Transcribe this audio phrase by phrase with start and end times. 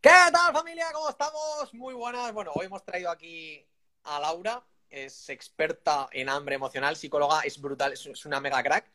[0.00, 0.86] ¿Qué tal familia?
[0.94, 1.74] ¿Cómo estamos?
[1.74, 2.32] Muy buenas.
[2.32, 3.62] Bueno, hoy hemos traído aquí
[4.04, 8.90] a Laura, es experta en hambre emocional, psicóloga, es brutal, es una mega crack.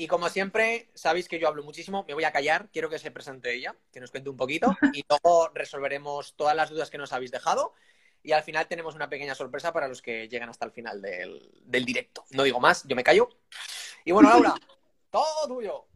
[0.00, 3.10] Y como siempre, sabéis que yo hablo muchísimo, me voy a callar, quiero que se
[3.10, 7.12] presente ella, que nos cuente un poquito y luego resolveremos todas las dudas que nos
[7.12, 7.74] habéis dejado
[8.22, 11.50] y al final tenemos una pequeña sorpresa para los que llegan hasta el final del,
[11.64, 12.24] del directo.
[12.30, 13.28] No digo más, yo me callo.
[14.04, 14.54] Y bueno, Laura,
[15.10, 15.86] todo tuyo.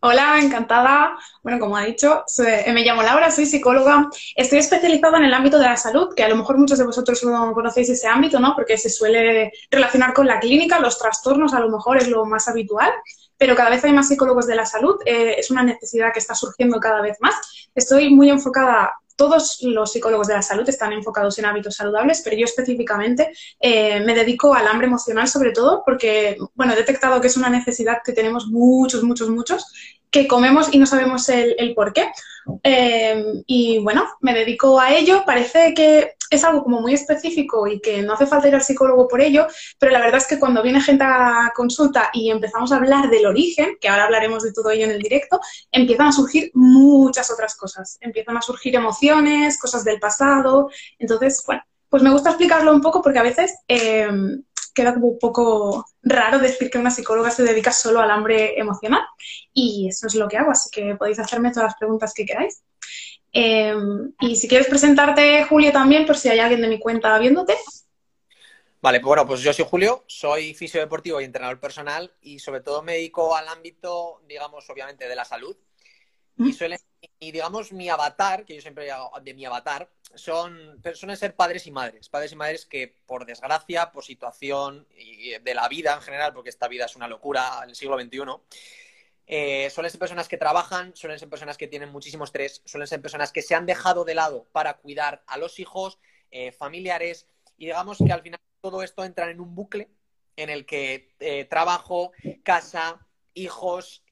[0.00, 1.18] Hola, encantada.
[1.42, 4.08] Bueno, como ha dicho, eh, me llamo Laura, soy psicóloga.
[4.36, 7.24] Estoy especializada en el ámbito de la salud, que a lo mejor muchos de vosotros
[7.24, 8.54] no conocéis ese ámbito, ¿no?
[8.54, 12.46] Porque se suele relacionar con la clínica, los trastornos a lo mejor es lo más
[12.46, 12.92] habitual,
[13.38, 14.96] pero cada vez hay más psicólogos de la salud.
[15.06, 17.34] Eh, es una necesidad que está surgiendo cada vez más.
[17.74, 22.36] Estoy muy enfocada todos los psicólogos de la salud están enfocados en hábitos saludables, pero
[22.36, 27.28] yo específicamente eh, me dedico al hambre emocional sobre todo porque, bueno, he detectado que
[27.28, 29.64] es una necesidad que tenemos muchos, muchos, muchos
[30.16, 32.10] que comemos y no sabemos el, por qué.
[32.62, 35.24] Em, y bueno, me dedico a ello.
[35.26, 39.06] Parece que es algo como muy específico y que no hace falta ir al psicólogo
[39.08, 39.46] por ello,
[39.78, 43.26] pero la verdad es que cuando viene gente a consulta y empezamos a hablar del
[43.26, 45.38] origen, que ahora hablaremos de todo ello en el directo,
[45.70, 47.98] empiezan a surgir muchas otras cosas.
[48.00, 50.70] Empiezan a surgir emociones, cosas del pasado.
[50.98, 54.42] Entonces, bueno, pues me gusta explicarlo un poco porque a veces em,
[54.76, 59.02] queda como un poco raro decir que una psicóloga se dedica solo al hambre emocional.
[59.52, 62.62] Y eso es lo que hago, así que podéis hacerme todas las preguntas que queráis.
[63.32, 67.56] Em, y si quieres presentarte, Julio, también, por si hay alguien de mi cuenta viéndote.
[68.82, 72.82] Vale, pues bueno, pues yo soy Julio, soy fisiodeportivo y entrenador personal y sobre todo
[72.82, 75.56] me dedico al ámbito, digamos, obviamente de la salud.
[76.38, 76.78] Y, suele,
[77.18, 81.66] y digamos, mi avatar, que yo siempre hago de mi avatar, son, suelen ser padres
[81.66, 82.08] y madres.
[82.08, 86.50] Padres y madres que, por desgracia, por situación y de la vida en general, porque
[86.50, 88.20] esta vida es una locura en el siglo XXI,
[89.28, 93.02] eh, suelen ser personas que trabajan, suelen ser personas que tienen muchísimo estrés, suelen ser
[93.02, 95.98] personas que se han dejado de lado para cuidar a los hijos,
[96.30, 99.90] eh, familiares, y digamos que al final todo esto entra en un bucle
[100.36, 102.12] en el que eh, trabajo,
[102.44, 103.06] casa,
[103.36, 104.02] hijos,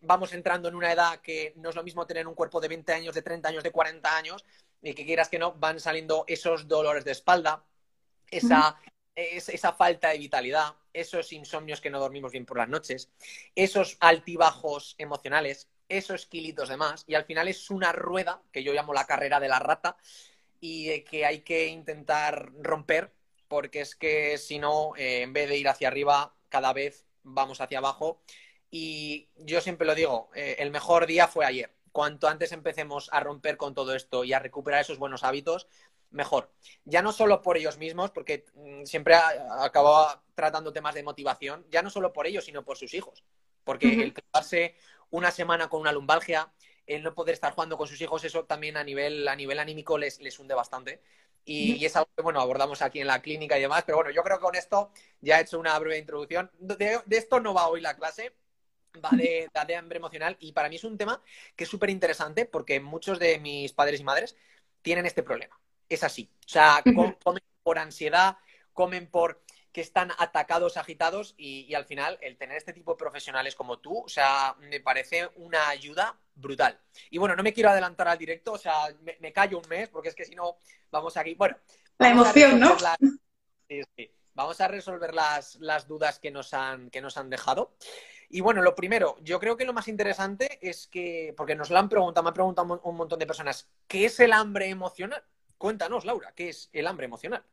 [0.00, 2.92] vamos entrando en una edad que no es lo mismo tener un cuerpo de 20
[2.92, 4.44] años, de 30 años, de 40 años,
[4.82, 7.64] y que quieras que no, van saliendo esos dolores de espalda,
[8.30, 8.80] esa,
[9.14, 13.10] esa falta de vitalidad, esos insomnios que no dormimos bien por las noches,
[13.54, 18.72] esos altibajos emocionales, esos kilitos de más, y al final es una rueda que yo
[18.72, 19.96] llamo la carrera de la rata
[20.60, 23.12] y que hay que intentar romper
[23.52, 27.60] porque es que si no, eh, en vez de ir hacia arriba, cada vez vamos
[27.60, 28.22] hacia abajo.
[28.74, 31.70] Y yo siempre lo digo, eh, el mejor día fue ayer.
[31.92, 35.68] Cuanto antes empecemos a romper con todo esto y a recuperar esos buenos hábitos,
[36.10, 36.50] mejor.
[36.86, 41.82] Ya no solo por ellos mismos, porque mm, siempre acabo tratando temas de motivación, ya
[41.82, 43.22] no solo por ellos, sino por sus hijos.
[43.62, 44.74] Porque el quedarse
[45.10, 46.50] una semana con una lumbalgia,
[46.86, 49.98] el no poder estar jugando con sus hijos, eso también a nivel, a nivel anímico
[49.98, 51.02] les, les hunde bastante.
[51.44, 54.22] Y, es algo que, bueno, abordamos aquí en la clínica y demás, pero bueno, yo
[54.22, 54.90] creo que con esto
[55.20, 56.50] ya he hecho una breve introducción.
[56.58, 58.34] De, esto no va hoy la clase,
[59.04, 61.22] va de, de hambre emocional y para mí es un tema
[61.56, 64.36] que es súper interesante porque muchos de mis padres y madres
[64.82, 65.58] tienen este problema
[65.88, 66.30] es así.
[66.44, 68.36] O sea, comen por ansiedad,
[68.72, 69.42] comen por
[69.72, 74.02] que están atacados, agitados y, al final el tener este tipo de profesionales como tú,
[74.04, 76.78] o sea, me parece una ayuda brutal.
[77.10, 80.10] Y bueno, no me quiero adelantar al directo, o sea, me, callo un mes porque
[80.10, 80.58] es que si no,
[80.90, 81.34] vamos aquí.
[81.34, 81.56] Bueno.
[81.98, 82.76] La emoción, ¿no?
[83.68, 84.10] Sí, sí.
[84.34, 87.74] Vamos a resolver las, las dudas que nos, han, que nos han dejado.
[88.30, 91.78] Y bueno, lo primero, yo creo que lo más interesante es que, porque nos lo
[91.78, 95.22] han preguntado, me han preguntado un montón de personas, ¿qué es el hambre emocional?
[95.58, 97.44] Cuéntanos, Laura, ¿qué es el hambre emocional?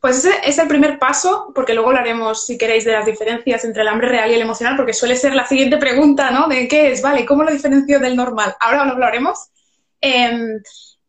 [0.00, 3.82] Pues ese es el primer paso, porque luego hablaremos, si queréis, de las diferencias entre
[3.82, 6.48] el hambre real y el emocional, porque suele ser la siguiente pregunta, ¿no?
[6.48, 7.24] De qué es, ¿vale?
[7.24, 8.56] ¿Cómo lo diferencio del normal?
[8.58, 9.50] Ahora lo hablaremos.
[10.00, 10.60] Em,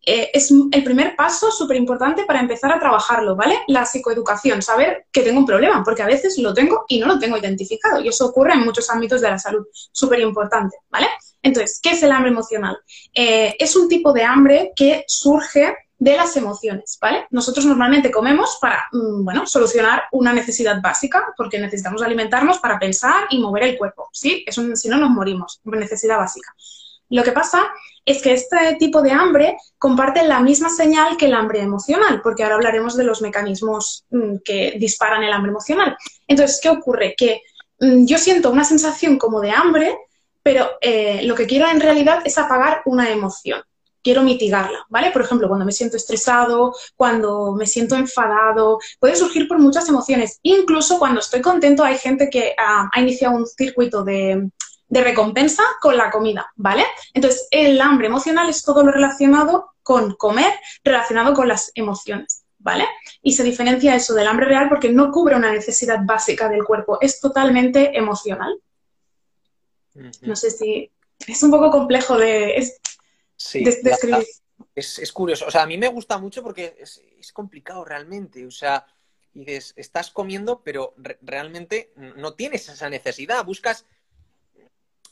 [0.05, 3.59] eh, es el primer paso súper importante para empezar a trabajarlo, ¿vale?
[3.67, 7.19] La psicoeducación, saber que tengo un problema, porque a veces lo tengo y no lo
[7.19, 11.07] tengo identificado, y eso ocurre en muchos ámbitos de la salud, súper importante, ¿vale?
[11.41, 12.77] Entonces, ¿qué es el hambre emocional?
[13.13, 17.27] Eh, es un tipo de hambre que surge de las emociones, ¿vale?
[17.29, 23.25] Nosotros normalmente comemos para, mm, bueno, solucionar una necesidad básica, porque necesitamos alimentarnos para pensar
[23.29, 24.44] y mover el cuerpo, ¿sí?
[24.49, 26.53] si no nos morimos, una necesidad básica.
[27.09, 27.71] Lo que pasa
[28.05, 32.44] es que este tipo de hambre comparte la misma señal que el hambre emocional, porque
[32.44, 35.95] ahora hablaremos de los mecanismos mm, que disparan el hambre emocional.
[36.27, 37.15] Entonces, ¿qué ocurre?
[37.17, 37.41] Que
[37.79, 39.97] mm, yo siento una sensación como de hambre,
[40.41, 43.61] pero eh, lo que quiero en realidad es apagar una emoción.
[44.01, 45.11] Quiero mitigarla, ¿vale?
[45.11, 50.39] Por ejemplo, cuando me siento estresado, cuando me siento enfadado, puede surgir por muchas emociones.
[50.44, 54.49] Incluso cuando estoy contento, hay gente que ha iniciado un circuito de,
[54.94, 56.86] de recompensa con la comida, ¿vale?
[57.16, 60.54] Entonces, el hambre emocional es todo lo relacionado con comer,
[60.84, 62.86] relacionado con las emociones, ¿vale?
[63.24, 67.00] Y se diferencia eso del hambre real porque no cubre una necesidad básica del cuerpo,
[67.01, 68.62] es totalmente emocional.
[70.22, 70.92] No sé si
[71.25, 72.63] es un poco complejo de,
[73.56, 74.28] describir.
[74.75, 78.86] Es, curioso, o sea, a mí me gusta mucho porque es, complicado realmente, o sea,
[79.34, 83.88] dices, estás comiendo, pero realmente no tienes esa necesidad, buscas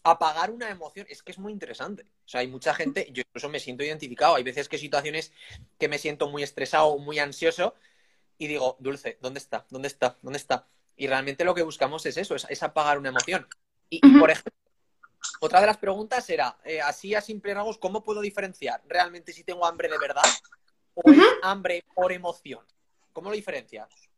[0.03, 1.05] apagar una emoción.
[1.09, 2.03] Es que es muy interesante.
[2.03, 4.35] O sea, hay mucha gente, yo incluso me siento identificado.
[4.35, 5.31] Hay veces que situaciones
[5.77, 7.75] que me siento muy estresado muy ansioso
[8.37, 9.65] y digo, Dulce, ¿dónde está?
[9.69, 10.17] ¿Dónde está?
[10.21, 10.67] ¿Dónde está?
[10.95, 13.47] Y realmente lo que buscamos es eso, es, apagar una emoción.
[13.89, 14.53] Y, por ejemplo,
[15.41, 19.43] otra de las preguntas era, eh, así a simple rasgos, ¿cómo puedo diferenciar realmente si
[19.43, 20.23] tengo hambre de verdad
[20.93, 22.65] o es hambre por emoción?
[23.13, 24.10] ¿Cómo lo diferencias?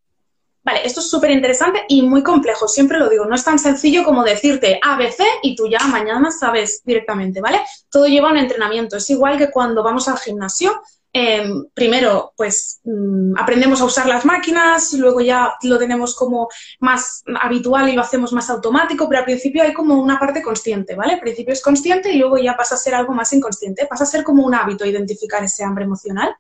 [0.64, 4.06] Vale, esto es súper interesante y muy complejo, siempre lo digo, no es tan sencillo
[4.06, 7.60] como decirte ABC y tú ya mañana sabes directamente, ¿vale?
[7.90, 10.82] Todo lleva un entrenamiento, es igual que cuando vamos al gimnasio,
[11.12, 16.48] em, primero pues mm, aprendemos a usar las máquinas, luego ya lo tenemos como
[16.80, 20.96] más habitual y lo hacemos más automático, pero al principio hay como una parte consciente,
[20.96, 21.16] ¿vale?
[21.16, 24.08] Al principio es consciente y luego ya pasa a ser algo más inconsciente, pasa a
[24.08, 26.34] ser como un hábito identificar ese hambre emocional.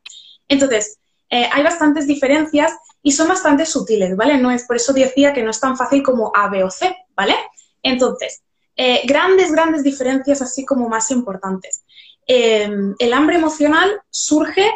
[0.48, 0.98] Entonces,
[1.30, 2.72] eh, hay bastantes diferencias
[3.03, 4.38] y son bastante sutiles, ¿vale?
[4.38, 6.95] No es por eso decía que no es tan fácil como A, B o C,
[7.15, 7.35] ¿vale?
[7.83, 8.41] Entonces,
[8.75, 11.83] eh, grandes, grandes diferencias así como más importantes.
[12.25, 14.71] Eh, el hambre emocional surge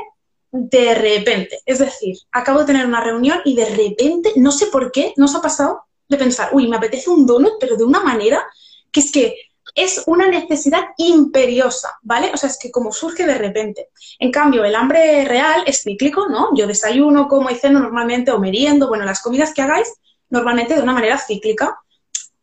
[0.52, 4.92] de repente, es decir, acabo de tener una reunión y de repente, no sé por
[4.92, 8.46] qué, nos ha pasado de pensar, uy, me apetece un donut, pero de una manera
[8.92, 9.36] que es que
[9.76, 12.32] es una necesidad imperiosa, ¿vale?
[12.34, 13.90] O sea, es que como surge de repente.
[14.20, 16.50] En cambio, el hambre real es cíclico, ¿no?
[16.56, 19.94] Yo desayuno, como y ceno normalmente o meriendo, bueno, las comidas que hagáis
[20.30, 21.78] normalmente de una manera cíclica.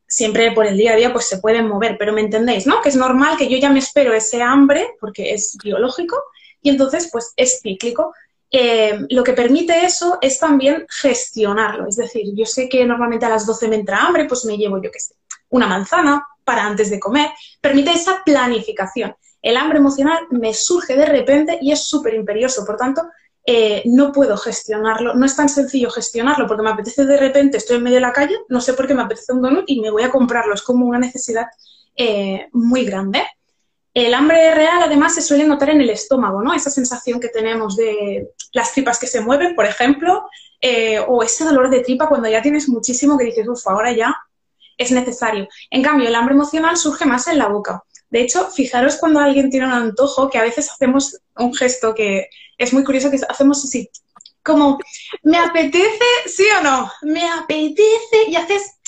[0.06, 2.81] Siempre por el día a día pues se pueden mover, pero me entendéis, ¿no?
[2.81, 6.17] Que es normal que yo ya me espero ese hambre porque es biológico
[6.62, 8.15] y entonces pues es cíclico.
[8.50, 11.88] Eh, lo que permite eso es también gestionarlo.
[11.88, 14.81] Es decir, yo sé que normalmente a las 12 me entra hambre, pues me llevo,
[14.81, 15.15] yo qué sé,
[15.49, 17.31] una manzana, para antes de comer,
[17.61, 19.14] permite esa planificación.
[19.43, 23.02] El hambre emocional me surge de repente y es súper imperioso, por tanto,
[23.46, 27.76] eh, no puedo gestionarlo, no es tan sencillo gestionarlo porque me apetece de repente, estoy
[27.76, 29.91] en medio de la calle, no sé por qué me apetece un donut y me
[29.91, 31.46] voy a comprarlo, es como una necesidad
[31.94, 33.23] eh, muy grande.
[33.93, 36.55] El hambre real además se suele notar en el estómago, ¿no?
[36.55, 40.25] Esa sensación que tenemos de las tripas que se mueven, por ejemplo,
[40.61, 44.17] eh, o ese dolor de tripa cuando ya tienes muchísimo que dices, uff, ahora ya
[44.76, 45.49] es necesario.
[45.71, 47.82] En cambio, el hambre emocional surge más en la boca.
[48.11, 52.29] De hecho, fijaros cuando alguien tiene un antojo, que a veces hacemos un gesto que
[52.59, 53.91] es muy curioso, que hacemos así,
[54.44, 54.79] como,
[55.23, 56.05] ¿me apetece?
[56.26, 56.93] ¿Sí o no?
[57.03, 58.29] ¿Me apetece?
[58.29, 58.79] Y haces,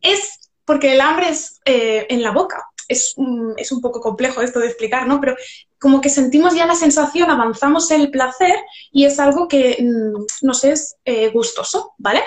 [0.00, 2.64] es porque el hambre es eh, en la boca.
[2.86, 3.14] Es,
[3.56, 5.20] es, un poco complejo esto de explicar, ¿no?
[5.20, 5.36] Pero
[5.78, 8.54] como que sentimos ya la sensación, avanzamos el placer
[8.92, 12.22] y es algo que mm, nos es eh, gustoso, ¿vale?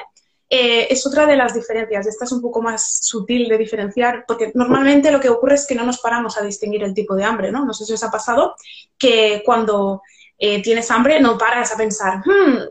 [0.56, 2.06] Eh, es otra de las diferencias.
[2.06, 5.74] Esta es un poco más sutil de diferenciar, porque normalmente lo que ocurre es que
[5.74, 7.66] no nos paramos a distinguir el tipo de hambre, ¿no?
[7.66, 8.54] No sé si os ha pasado
[8.96, 10.04] que cuando
[10.38, 12.70] eh, tienes hambre no paras a pensar, hmm,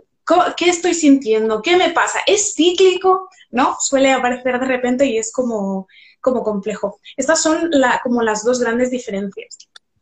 [0.56, 1.60] ¿qué estoy sintiendo?
[1.60, 2.20] ¿Qué me pasa?
[2.24, 3.28] ¿Es cíclico?
[3.50, 3.76] ¿No?
[3.80, 5.88] Suele aparecer de repente y es como,
[6.20, 7.00] como complejo.
[7.16, 7.68] Estas son
[8.04, 9.58] como las dos grandes diferencias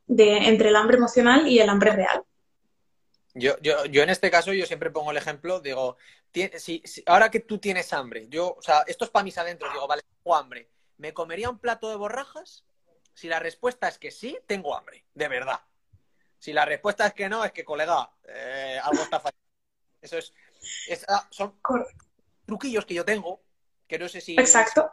[0.06, 2.24] de, entre el hambre emocional y el hambre real.
[3.32, 5.96] Yo, yo, yo en este caso, yo siempre pongo el ejemplo, digo,
[6.32, 9.86] si, ahora que tú tienes hambre, yo, o sea, esto es para mis adentros, digo,
[9.86, 12.64] vale, tengo hambre, ¿me comería un plato de borrajas?
[13.14, 15.60] Si la respuesta es que sí, tengo hambre, de verdad.
[16.38, 19.38] Si la respuesta es que no, es que, colega, eh, algo está fallando.
[20.00, 20.32] Eso es,
[21.08, 21.60] ah, son
[22.46, 23.42] truquillos que yo tengo,
[23.86, 24.34] que no sé si...
[24.38, 24.90] Exacto.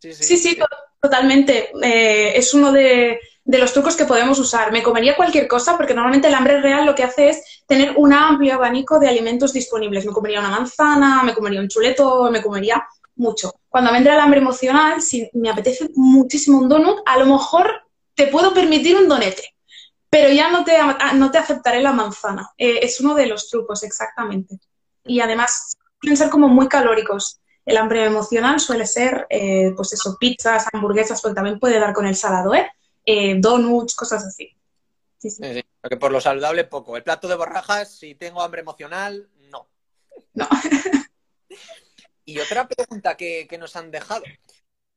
[0.00, 0.58] Sí, sí,
[1.00, 1.70] totalmente.
[1.82, 4.72] Eh, es uno de, los trucos que podemos usar.
[4.72, 8.12] Me comería cualquier cosa porque normalmente el hambre real lo que hace es tener un
[8.12, 10.06] amplio abanico de alimentos disponibles.
[10.06, 12.86] Me comería una manzana, me comería un chuleto, me comería
[13.16, 13.52] mucho.
[13.68, 17.82] Cuando me entra el hambre emocional, si me apetece muchísimo un donut, a lo mejor
[18.14, 19.54] te puedo permitir un donete,
[20.08, 20.76] pero ya no te,
[21.14, 22.50] no te aceptaré la manzana.
[22.56, 24.58] Eh, es uno de los trucos, exactamente.
[25.04, 27.40] Y además, suelen ser como muy calóricos.
[27.68, 32.06] El hambre emocional suele ser, eh, pues eso, pizzas, hamburguesas, porque también puede dar con
[32.06, 32.66] el salado, ¿eh?
[33.04, 34.56] eh, donuts, cosas así.
[35.18, 35.42] Sí, sí.
[35.78, 36.96] porque por lo saludable poco.
[36.96, 39.68] El plato de borrajas, si tengo hambre emocional, no.
[40.32, 40.48] No.
[42.24, 44.24] y otra pregunta que, nos han dejado.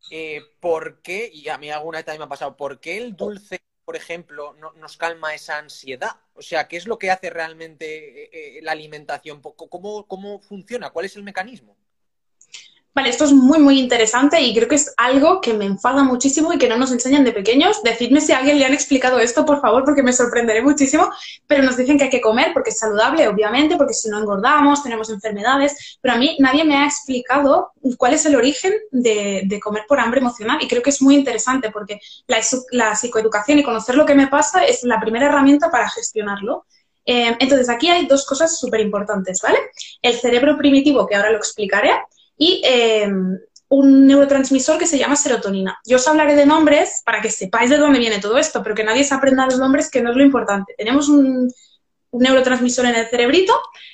[0.10, 3.18] eh, ¿por qué, y a mí alguna vez también me ha pasado, ¿por qué el
[3.18, 6.22] dulce, por ejemplo, no, nos calma esa ansiedad?
[6.36, 9.42] O sea, ¿qué es lo que hace realmente eh, la alimentación?
[9.42, 10.92] ¿Cómo, ¿Cómo funciona?
[10.92, 11.76] ¿Cuál es el mecanismo?
[12.94, 16.52] Vale, esto es muy, muy interesante y creo que es algo que me enfada muchísimo
[16.52, 17.82] y que no nos enseñan de pequeños.
[17.84, 21.10] Decidme si a alguien le han explicado esto, por favor, porque me sorprenderé muchísimo.
[21.48, 24.84] Pero nos dicen que hay que comer porque es saludable, obviamente, porque si no engordamos,
[24.84, 26.00] tenemos enfermedades.
[26.02, 30.20] Pero a mí nadie me ha explicado cuál es el origen de, comer por hambre
[30.20, 34.16] emocional y creo que es muy interesante porque la, la, psicoeducación y conocer lo que
[34.16, 36.66] me pasa es la primera herramienta para gestionarlo.
[37.06, 39.60] Eh, entonces, aquí hay dos cosas súper importantes, ¿vale?
[40.02, 41.92] El cerebro primitivo, que ahora lo explicaré
[42.42, 43.38] y em,
[43.70, 45.80] un neurotransmisor que se llama serotonina.
[45.86, 48.84] Yo os hablaré de nombres para que sepáis de dónde viene todo esto, pero que
[48.84, 50.74] nadie se aprenda los nombres, que no es lo importante.
[50.76, 51.54] Tenemos un,
[52.14, 53.54] neurotransmisor en el cerebrito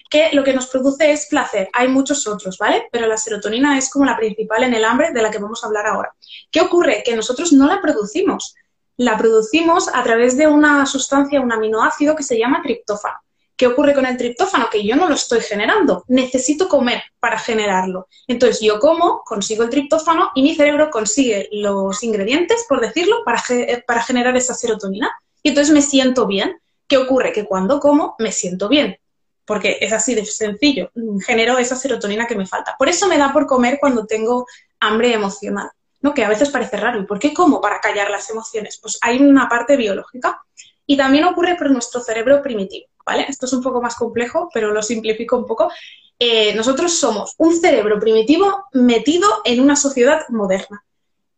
[0.10, 1.70] que lo que nos produce es placer.
[1.74, 2.88] Hay muchos otros, ¿vale?
[2.90, 5.68] Pero la serotonina es como la principal en el hambre de la que vamos a
[5.68, 6.16] hablar ahora.
[6.50, 7.04] ¿Qué ocurre?
[7.06, 8.56] Que nosotros no la producimos.
[8.96, 13.18] La producimos a través de una sustancia, un aminoácido que se llama triptófano.
[13.58, 14.70] ¿Qué ocurre con el triptófano?
[14.70, 18.08] Que yo no lo estoy generando, necesito comer para generarlo.
[18.28, 23.42] Entonces yo como, consigo el triptófano y mi cerebro consigue los ingredientes, por decirlo, para,
[23.88, 25.12] para generar esa serotonina.
[25.42, 26.62] Y entonces me siento bien.
[26.88, 27.34] ¿Qué ocurre?
[27.34, 29.00] Que cuando como me siento bien,
[29.44, 30.92] porque es así de sencillo,
[31.26, 32.76] genero esa serotonina que me falta.
[32.78, 34.46] Por eso me da por comer cuando tengo
[34.80, 35.72] hambre emocional,
[36.02, 36.14] ¿no?
[36.14, 37.00] Que a veces parece raro.
[37.00, 38.78] ¿Y por qué como para callar las emociones?
[38.80, 40.44] Pues hay una parte biológica
[40.88, 42.88] y también ocurre por nuestro cerebro primitivo.
[43.28, 45.72] Esto es un poco más complejo, pero lo simplifico un poco.
[46.18, 50.84] Eh, nosotros somos un cerebro primitivo metido en una sociedad moderna.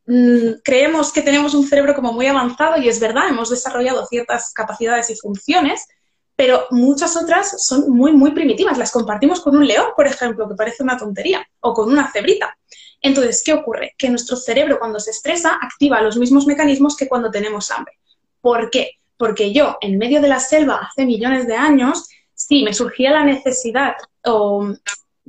[0.05, 4.53] Mm, creemos que tenemos un cerebro como muy avanzado y es verdad, hemos desarrollado ciertas
[4.53, 5.87] capacidades y funciones,
[6.35, 8.77] pero muchas otras son muy, muy primitivas.
[8.77, 12.57] Las compartimos con un león, por ejemplo, que parece una tontería, o con una cebrita.
[13.01, 13.93] Entonces, ¿qué ocurre?
[13.97, 17.99] Que nuestro cerebro cuando se estresa activa los mismos mecanismos que cuando tenemos hambre.
[18.41, 18.98] ¿Por qué?
[19.19, 23.25] Porque yo, en medio de la selva, hace millones de años, sí, me surgía la
[23.25, 24.73] necesidad o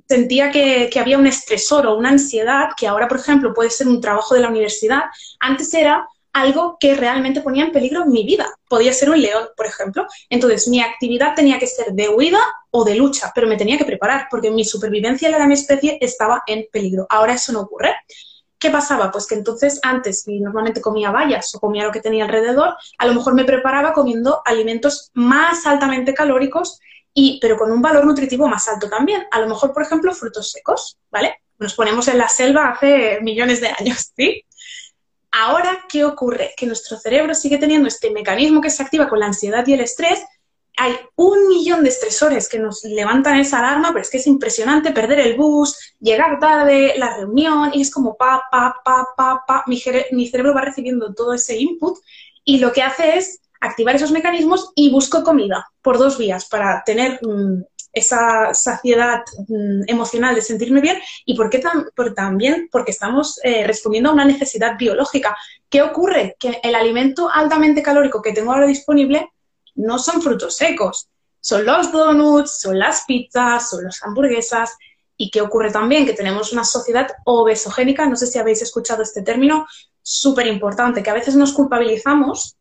[0.09, 4.01] sentía que, había un estresor o una ansiedad, que ahora, por ejemplo, puede ser un
[4.01, 5.03] trabajo de la universidad,
[5.41, 8.47] antes era algo que realmente ponía en peligro mi vida.
[8.69, 10.07] Podía ser un león, por ejemplo.
[10.29, 13.85] Entonces, mi actividad tenía que ser de huida o de lucha, pero me tenía que
[13.85, 17.07] preparar porque mi supervivencia de mi especie estaba en peligro.
[17.11, 17.97] Ahora eso no ocurre.
[18.61, 19.11] ¿Qué pasaba?
[19.11, 23.15] Pues que entonces antes, normalmente comía bayas o comía lo que tenía alrededor, a lo
[23.15, 26.79] mejor me preparaba comiendo alimentos más altamente calóricos,
[27.15, 29.27] y, pero con un valor nutritivo más alto también.
[29.31, 31.41] A lo mejor, por ejemplo, frutos secos, ¿vale?
[31.59, 34.45] Nos ponemos en la selva hace millones de años, ¿sí?
[35.33, 36.53] Ahora, ¿qué ocurre?
[36.57, 39.81] Que nuestro cerebro sigue teniendo este mecanismo que se activa con la ansiedad y el
[39.81, 40.23] estrés,
[40.81, 44.93] hay un millón de estresores que nos levantan esa alarma, pero es que es impresionante
[44.93, 49.65] perder el bus, llegar tarde, la reunión, y es como pa, pa, pa, pa, pa.
[49.67, 51.99] Mi, cerebro va recibiendo todo ese input
[52.47, 56.83] y lo que hace es activar esos mecanismos y busco comida por dos vías para
[56.83, 61.61] tener mm, esa saciedad mm, emocional de sentirme bien y por qué
[62.17, 65.37] también porque estamos eh, respondiendo a una necesidad biológica.
[65.69, 66.37] ¿Qué ocurre?
[66.41, 69.29] Que el alimento altamente calórico que tengo ahora disponible
[69.75, 71.09] no son frutos secos,
[71.41, 74.77] son los donuts, son las pizzas, son las hamburguesas.
[75.17, 76.07] ¿Y qué ocurre también?
[76.07, 79.67] Que tenemos una sociedad obesogénica, no sé si habéis escuchado este término,
[80.03, 82.57] súper importante, que a veces nos culpabilizamos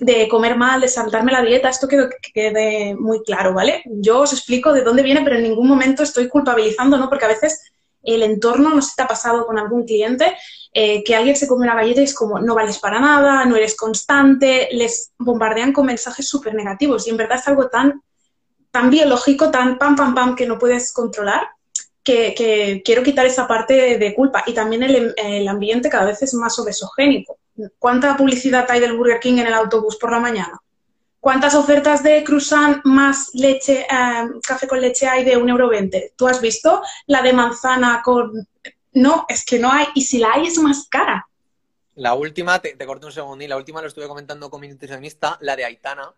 [0.00, 3.82] de comer mal, de saltarme la dieta, esto que quede muy claro, ¿vale?
[3.86, 7.08] Yo os explico de dónde viene, pero en ningún momento estoy culpabilizando, ¿no?
[7.08, 7.69] Porque a veces
[8.02, 10.36] el entorno, no sé si te ha pasado con algún cliente,
[10.72, 13.56] eh, que alguien se come una galleta y es como, no vales para nada, no
[13.56, 18.02] eres constante, les bombardean con mensajes súper negativos y en verdad es algo tan,
[18.70, 21.48] tan biológico, tan pam, pam, pam, que no puedes controlar,
[22.02, 24.42] que, quiero quitar esa parte de, culpa.
[24.46, 27.38] Y también el, el, ambiente cada vez es más obesogénico.
[27.78, 30.58] ¿Cuánta publicidad hay del Burger King en el autobús por la mañana?
[31.20, 35.70] ¿Cuántas ofertas de croissant más leche, eh, café con leche hay de 1,20 euro?
[36.16, 38.48] ¿Tú has visto la de manzana con...?
[38.92, 39.86] No, es que no hay.
[39.94, 41.28] Y si la hay, es más cara.
[41.94, 45.36] La última, te, corto un segundo, y la última lo estuve comentando con mi nutricionista,
[45.42, 46.14] la de Aitana,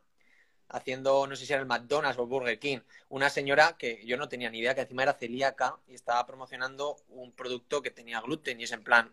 [0.69, 2.79] haciendo, no sé si era el McDonald's o Burger King.
[3.09, 6.97] Una señora que yo no tenía ni idea que encima era celíaca y estaba promocionando
[7.09, 9.13] un producto que tenía gluten y es en plan,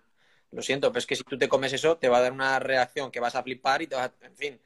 [0.51, 2.60] lo siento, pero es que si tú te comes eso te va a dar una
[2.60, 4.25] reacción que vas a flipar y te vas a...
[4.25, 4.60] En fin,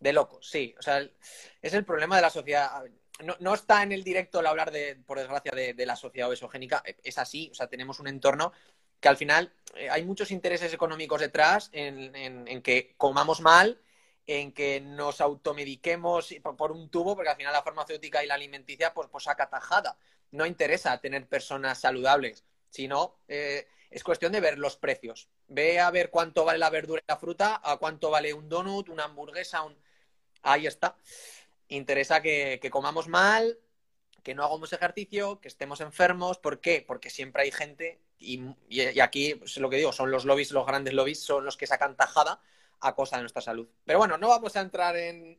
[0.00, 0.74] de locos, sí.
[0.78, 1.06] O sea,
[1.62, 2.82] es el problema de la sociedad.
[3.40, 6.82] No, está en el directo el hablar de, por desgracia, de, la sociedad obesogénica.
[7.02, 8.52] Es así, o sea, tenemos un entorno
[9.00, 13.80] que al final eh, hay muchos intereses económicos detrás en, que comamos mal,
[14.26, 18.94] en que nos automediquemos por, un tubo, porque al final la farmacéutica y la alimenticia
[18.94, 19.98] pues, pues saca tajada.
[20.30, 25.28] No interesa tener personas saludables, sino eh, es cuestión de ver los precios.
[25.46, 28.88] Ve a ver cuánto vale la verdura y la fruta, a cuánto vale un donut,
[28.88, 29.76] una hamburguesa, un...
[30.42, 30.96] Ahí está.
[31.68, 33.58] Interesa que, comamos mal,
[34.22, 36.38] que no hagamos ejercicio, que estemos enfermos.
[36.38, 36.84] ¿Por qué?
[36.86, 38.40] Porque siempre hay gente, y,
[39.00, 41.96] aquí es lo que digo, son los lobbies, los grandes lobbies, son los que sacan
[41.96, 42.40] tajada
[42.80, 43.68] a costa de nuestra salud.
[43.84, 45.36] Pero bueno, no vamos a entrar en...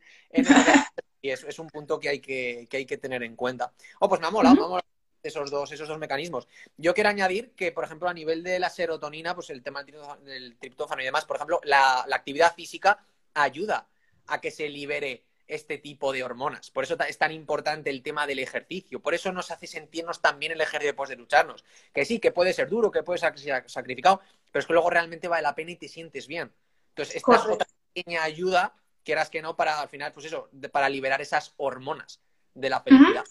[1.22, 3.72] y es, es, un punto que hay que, hay que tener en cuenta.
[3.98, 4.90] Oh, pues me ha molado, me ha molado
[5.22, 6.48] esos dos, esos dos mecanismos.
[6.76, 10.56] Yo quiero añadir que, por ejemplo, a nivel de la serotonina, pues el tema del
[10.58, 13.04] triptófano y demás, por ejemplo, la, actividad física
[13.34, 13.86] ayuda
[14.26, 16.70] a que se libere este tipo de hormonas.
[16.70, 19.00] Por eso es tan importante el tema del ejercicio.
[19.00, 21.64] Por eso nos hace sentirnos también el ejercicio después de lucharnos.
[21.92, 23.34] Que sí, que puede ser duro, que puede ser
[23.66, 26.52] sacrificado, pero es que luego realmente vale la pena y te sientes bien.
[26.90, 28.74] Entonces, esta es otra pequeña ayuda,
[29.04, 32.20] quieras que no, para al final, pues eso, para liberar esas hormonas
[32.54, 33.24] de la felicidad.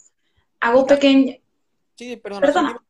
[0.59, 1.35] Hago pequeño,
[1.95, 2.15] Sí.
[2.17, 2.81] Perdona.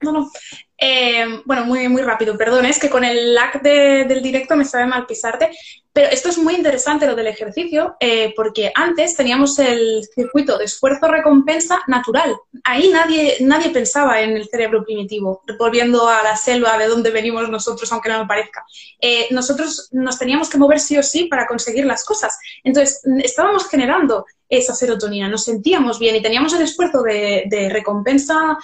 [0.00, 0.30] No, no.
[0.78, 4.86] Eh, bueno, muy, muy rápido, perdón, es que con el lag del directo me sabe
[4.86, 5.50] mal pisarte,
[5.90, 10.66] pero esto es muy interesante lo del ejercicio, eh, porque antes teníamos el circuito de
[10.66, 12.36] esfuerzo-recompensa natural.
[12.64, 17.48] Ahí nadie, nadie pensaba en el cerebro primitivo, volviendo a la selva de donde venimos
[17.48, 18.62] nosotros, aunque no me parezca.
[19.00, 22.38] Eh, nosotros nos teníamos que mover sí o sí para conseguir las cosas.
[22.62, 28.58] Entonces, estábamos generando esa serotonina, nos sentíamos bien y teníamos el esfuerzo de, de recompensa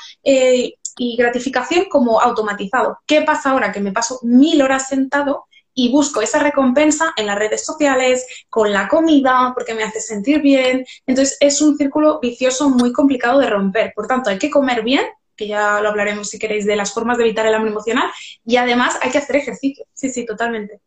[0.96, 2.98] y gratificación como automatizado.
[3.06, 3.72] ¿Qué pasa ahora?
[3.72, 8.72] Que me paso mil horas sentado y busco esa recompensa en las redes sociales, con
[8.72, 10.84] la comida, porque me hace sentir bien.
[11.06, 13.92] Entonces es un círculo vicioso muy complicado de romper.
[13.94, 17.16] Por tanto, hay que comer bien, que ya lo hablaremos si queréis de las formas
[17.16, 18.10] de evitar el hambre emocional,
[18.44, 19.86] y además hay que hacer ejercicio.
[19.94, 20.80] Sí, sí, totalmente.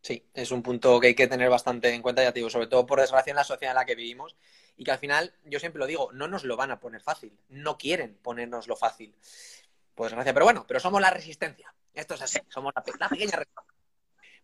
[0.00, 2.66] Sí, es un punto que hay que tener bastante en cuenta, ya te digo, sobre
[2.66, 4.36] todo por desgracia en la sociedad en la que vivimos
[4.76, 7.38] y que al final, yo siempre lo digo, no nos lo van a poner fácil,
[7.48, 9.14] no quieren ponernos lo fácil.
[9.94, 11.74] Por desgracia, pero bueno, pero somos la resistencia.
[11.92, 13.74] Esto es así, somos la, pequeña resistencia.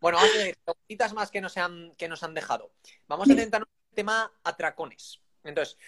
[0.00, 2.70] Bueno, vamos a ver, preguntitas más que nos han, que nos han dejado.
[3.06, 5.20] Vamos a intentar un tema atracones.
[5.42, 5.78] Entonces,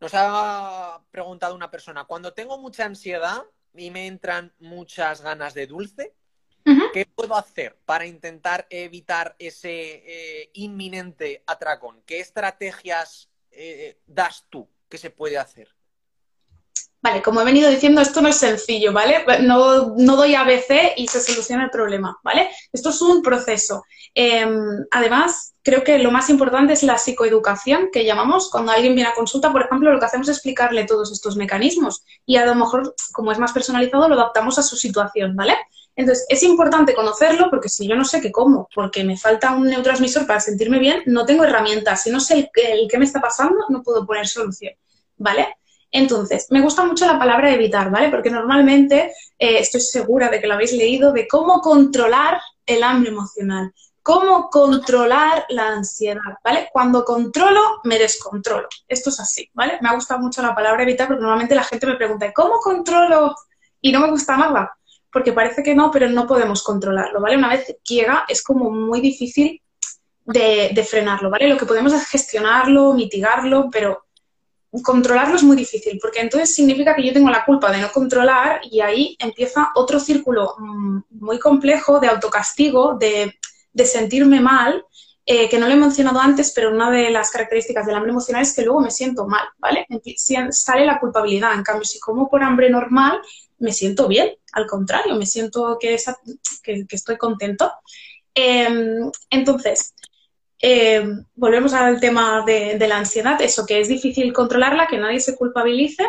[0.00, 5.66] nos ha preguntado una persona, cuando tengo mucha ansiedad y me entran muchas ganas de
[5.66, 6.14] dulce,
[6.92, 12.02] ¿Qué puedo hacer para intentar evitar ese eh, inminente atracón?
[12.04, 14.68] ¿Qué estrategias eh, das tú?
[14.88, 15.68] ¿Qué se puede hacer?
[17.02, 19.24] Vale, como he venido diciendo, esto no es sencillo, ¿vale?
[19.42, 22.50] No, no doy ABC y se soluciona el problema, ¿vale?
[22.72, 23.84] Esto es un proceso.
[24.12, 28.50] Em, además, creo que lo más importante es la psicoeducación que llamamos.
[28.50, 32.02] Cuando alguien viene a consulta, por ejemplo, lo que hacemos es explicarle todos estos mecanismos
[32.24, 35.56] y a lo mejor, como es más personalizado, lo adaptamos a su situación, ¿vale?
[35.96, 39.66] Entonces, es importante conocerlo porque si yo no sé qué como, porque me falta un
[39.66, 42.02] neurotransmisor para sentirme bien, no tengo herramientas.
[42.02, 44.74] Si no sé el, qué me está pasando, no puedo poner solución,
[45.16, 45.56] ¿vale?
[45.90, 48.10] Entonces, me gusta mucho la palabra evitar, ¿vale?
[48.10, 53.10] Porque normalmente eh, estoy segura de que lo habéis leído de cómo controlar el hambre
[53.10, 56.68] emocional, cómo controlar la ansiedad, ¿vale?
[56.74, 58.68] Cuando controlo, me descontrolo.
[58.86, 59.78] Esto es así, ¿vale?
[59.80, 63.34] Me ha gustado mucho la palabra evitar porque normalmente la gente me pregunta, ¿cómo controlo?
[63.80, 64.76] Y no me gusta nada
[65.16, 67.38] porque parece que no, pero no podemos controlarlo, ¿vale?
[67.38, 69.62] Una vez llega es como muy difícil
[70.26, 71.48] de, frenarlo, ¿vale?
[71.48, 74.04] Lo que podemos es gestionarlo, mitigarlo, pero
[74.82, 78.60] controlarlo es muy difícil, porque entonces significa que yo tengo la culpa de no controlar
[78.70, 83.32] y ahí empieza otro círculo mm, muy complejo de autocastigo, de,
[83.86, 84.84] sentirme mal,
[85.24, 88.42] eh, que no lo he mencionado antes, pero una de las características del hambre emocional
[88.42, 89.86] es que luego me siento mal, ¿vale?
[90.50, 91.54] Sale la culpabilidad.
[91.54, 93.22] En cambio, si como por hambre normal,
[93.58, 95.98] me siento bien, al contrario, me siento que,
[96.90, 97.72] estoy contento.
[98.34, 99.94] Em, entonces,
[100.58, 105.36] em, volvemos al tema de, la ansiedad, eso que es difícil controlarla, que nadie se
[105.36, 106.04] culpabilice,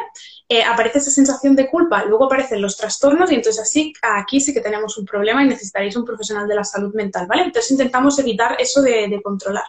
[0.50, 4.54] eh, aparece esa sensación de culpa, luego aparecen los trastornos y entonces así aquí sí
[4.54, 7.44] que tenemos un problema y necesitaréis un profesional de la salud mental, ¿vale?
[7.44, 9.66] Entonces intentamos evitar eso de, de controlar.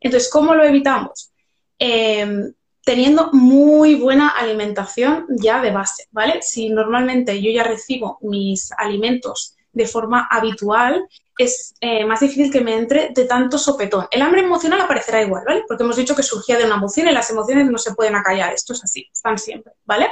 [0.00, 1.30] Entonces, ¿cómo lo evitamos?
[1.78, 2.52] Em,
[2.84, 6.42] teniendo muy buena alimentación ya de base, ¿vale?
[6.42, 11.06] Si normalmente yo ya recibo mis alimentos de forma habitual,
[11.38, 14.06] es eh, más difícil que me entre de tanto sopetón.
[14.10, 15.64] El hambre emocional aparecerá igual, ¿vale?
[15.66, 18.52] Porque hemos dicho que surgía de una emoción y las emociones no se pueden acallar.
[18.52, 20.10] Esto es así, están siempre, ¿vale?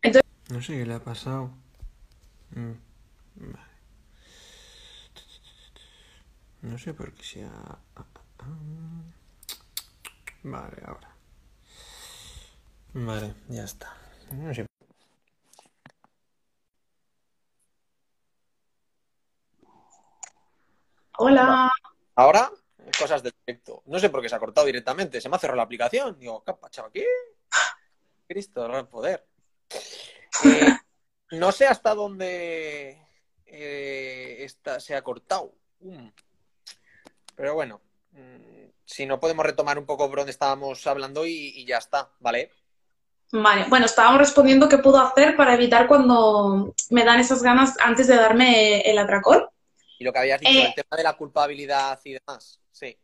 [0.00, 0.30] Entonces...
[0.48, 1.50] No sé qué le ha pasado.
[2.50, 2.72] Mm.
[6.62, 7.48] No sé por qué se ha...
[7.48, 8.04] Ah, ah,
[8.40, 8.44] ah.
[10.42, 11.19] Vale, ahora.
[12.92, 13.96] Vale, ya está.
[21.18, 21.70] Hola.
[22.16, 22.50] Ahora,
[22.98, 23.82] cosas de directo.
[23.86, 25.20] No sé por qué se ha cortado directamente.
[25.20, 26.18] Se me ha cerrado la aplicación.
[26.18, 27.04] Digo, ¿qué ha aquí?
[28.26, 29.26] Cristo, el poder.
[30.44, 30.76] Eh,
[31.32, 33.06] no sé hasta dónde
[33.46, 35.54] eh, esta se ha cortado.
[35.80, 36.10] Um.
[37.36, 37.80] Pero bueno,
[38.12, 42.10] mm, si no podemos retomar un poco por donde estábamos hablando y, y ya está,
[42.18, 42.50] ¿vale?
[43.32, 48.08] Vale, bueno, estábamos respondiendo qué puedo hacer para evitar cuando me dan esas ganas antes
[48.08, 49.46] de darme el atracón.
[49.98, 52.58] Y lo que habías dicho, Eh, el tema de la culpabilidad y demás.
[52.72, 52.96] Sí.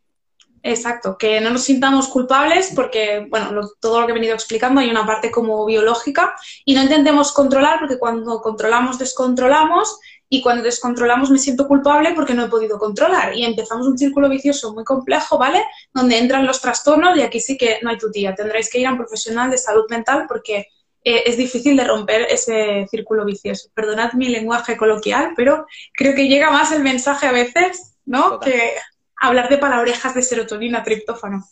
[0.62, 4.80] Exacto, que no nos sintamos culpables porque, bueno, lo- todo lo que he venido explicando
[4.80, 6.34] hay una parte como biológica
[6.64, 12.34] y no intentemos controlar porque cuando controlamos descontrolamos y cuando descontrolamos me siento culpable porque
[12.34, 15.64] no he podido controlar y empezamos un círculo vicioso muy complejo, ¿vale?
[15.94, 18.86] Donde entran los trastornos y aquí sí que no hay tu tía, tendréis que ir
[18.86, 20.66] a un profesional de salud mental porque
[21.04, 23.68] eh, es difícil de romper ese círculo vicioso.
[23.72, 28.30] Perdonad mi lenguaje coloquial, pero creo que llega más el mensaje a veces, ¿no?
[28.30, 28.52] Total.
[28.52, 28.72] Que
[29.20, 31.44] hablar de palabrejas de serotonina, triptófano.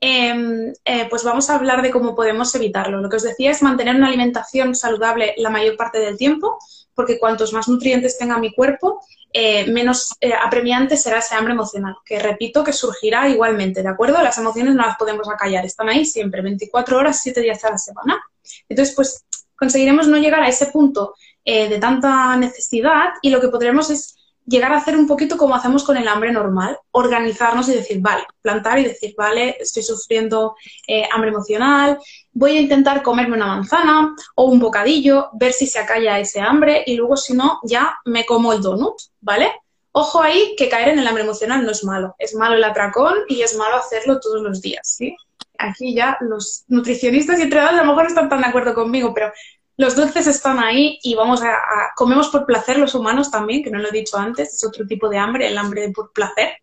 [0.00, 3.00] Em, eh, pues vamos a hablar de cómo podemos evitarlo.
[3.00, 6.58] Lo que os decía es mantener una alimentación saludable la mayor parte del tiempo,
[7.00, 9.00] porque cuantos más nutrientes tenga mi cuerpo,
[9.32, 14.20] eh, menos eh, apremiante será ese hambre emocional, que repito que surgirá igualmente, ¿de acuerdo?
[14.20, 17.78] Las emociones no las podemos acallar, están ahí siempre, 24 horas, 7 días a la
[17.78, 18.22] semana.
[18.68, 19.24] Entonces, pues
[19.56, 24.18] conseguiremos no llegar a ese punto eh, de tanta necesidad y lo que podremos es
[24.50, 28.24] llegar a hacer un poquito como hacemos con el hambre normal, organizarnos y decir, vale,
[28.42, 30.56] plantar y decir, vale, estoy sufriendo
[30.88, 31.98] eh, hambre emocional,
[32.32, 36.82] voy a intentar comerme una manzana o un bocadillo, ver si se acalla ese hambre
[36.84, 39.52] y luego si no, ya me como el donut, ¿vale?
[39.92, 43.14] Ojo ahí que caer en el hambre emocional no es malo, es malo el atracón
[43.28, 45.16] y es malo hacerlo todos los días, ¿sí?
[45.58, 49.14] Aquí ya los nutricionistas y entrenadores a lo mejor no están tan de acuerdo conmigo,
[49.14, 49.32] pero
[49.80, 51.56] los dulces están ahí y vamos a,
[51.96, 55.08] comemos por placer los humanos también, que no lo he dicho antes, es otro tipo
[55.08, 56.58] de hambre, el hambre de por placer.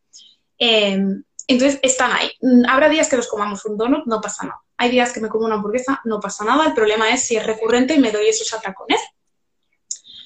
[0.60, 1.04] Eh,
[1.48, 2.30] entonces están ahí.
[2.42, 4.62] Mm, Habrá días que nos comamos un donut, no pasa nada.
[4.78, 6.68] Hay días que me como una hamburguesa, no pasa nada.
[6.68, 9.02] El problema es si es recurrente y me doy esos atracones.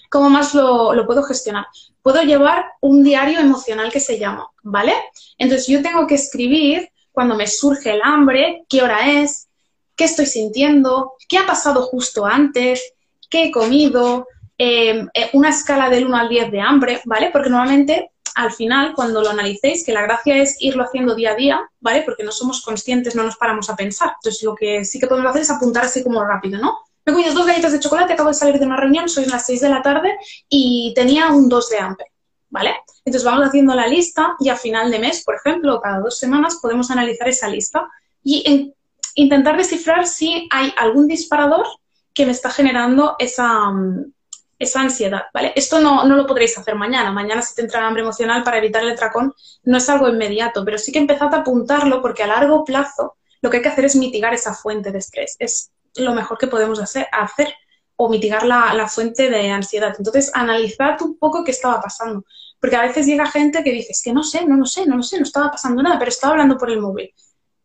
[0.10, 1.68] ¿Cómo más lo, lo puedo gestionar?
[2.02, 4.96] Puedo llevar un diario emocional que se llama, ¿vale?
[5.38, 9.48] Entonces yo tengo que escribir cuando me surge el hambre, qué hora es,
[9.96, 12.94] qué estoy sintiendo, qué ha pasado justo antes,
[13.30, 14.28] qué he comido,
[14.58, 17.30] eh, eh, una escala del 1 al 10 de hambre, ¿vale?
[17.32, 21.36] Porque normalmente al final, cuando lo analicéis, que la gracia es irlo haciendo día a
[21.36, 22.04] día, ¿vale?
[22.04, 24.14] Porque no somos conscientes, no nos paramos a pensar.
[24.22, 26.80] Entonces lo que sí que podemos hacer es apuntar así como rápido, ¿no?
[27.06, 29.46] Me he comido dos galletas de chocolate, acabo de salir de una reunión, son las
[29.46, 30.16] 6 de la tarde
[30.48, 32.06] y tenía un 2 de hambre,
[32.50, 32.76] ¿vale?
[33.04, 36.60] Entonces vamos haciendo la lista y a final de mes, por ejemplo, cada dos semanas
[36.62, 37.90] podemos analizar esa lista
[38.24, 38.74] y en-
[39.16, 41.66] intentar descifrar si hay algún disparador
[42.14, 44.12] que me está generando esa, mm,
[44.60, 45.54] esa ansiedad, ¿vale?
[45.56, 47.12] Esto no, no lo podréis hacer mañana.
[47.12, 49.34] Mañana si te entra hambre emocional para evitar el atracón
[49.64, 53.50] no es algo inmediato, pero sí que empezad a apuntarlo porque a largo plazo lo
[53.50, 55.36] que hay que hacer es mitigar esa fuente de estrés.
[55.40, 57.54] Es lo mejor que podemos hacer, hacer
[57.96, 59.96] o mitigar la, la fuente de ansiedad.
[59.98, 62.26] Entonces, analizad un poco qué estaba pasando.
[62.60, 65.04] Porque a veces llega gente que dice, que no sé, no lo sé, no lo
[65.04, 67.12] sé, no estaba pasando nada, pero estaba hablando por el móvil.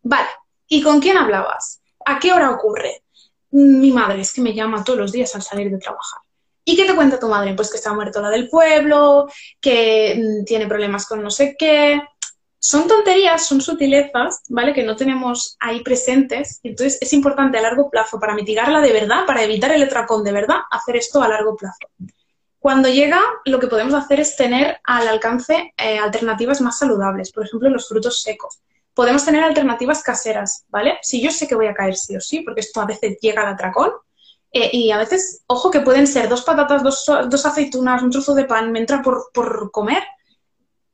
[0.03, 0.29] Vale,
[0.69, 1.81] ¿y con quién hablabas?
[2.05, 3.03] ¿A qué hora ocurre?
[3.51, 6.21] Mi madre es que me llama todos los días al salir de trabajar.
[6.65, 7.55] ¿Y qué te cuenta tu madre?
[7.55, 9.29] Pues que está muerto la del pueblo,
[9.61, 12.03] que mm, tiene problemas con no sé qué.
[12.59, 14.75] Son tonterías, son sutilezas, ¿vale?
[14.75, 16.59] Que no tenemos ahí presentes.
[16.65, 20.33] Entonces es importante a largo plazo para mitigarla de verdad, para evitar el atracón de
[20.33, 21.79] verdad, hacer esto a largo plazo.
[22.59, 27.47] Cuando llega, lo que podemos hacer es tener al alcance eh, alternativas más saludables, por
[27.47, 28.59] ejemplo, los frutos secos.
[28.97, 30.99] Podemos tener alternativas caseras, ¿vale?
[31.03, 33.43] Si yo sé que voy a caer sí o sí, porque esto a veces llega
[33.43, 33.91] al atracón,
[34.53, 38.35] eh, y a veces, ojo, que pueden ser dos patatas, dos, dos aceitunas, un trozo
[38.35, 40.03] de pan, me entra por, por comer.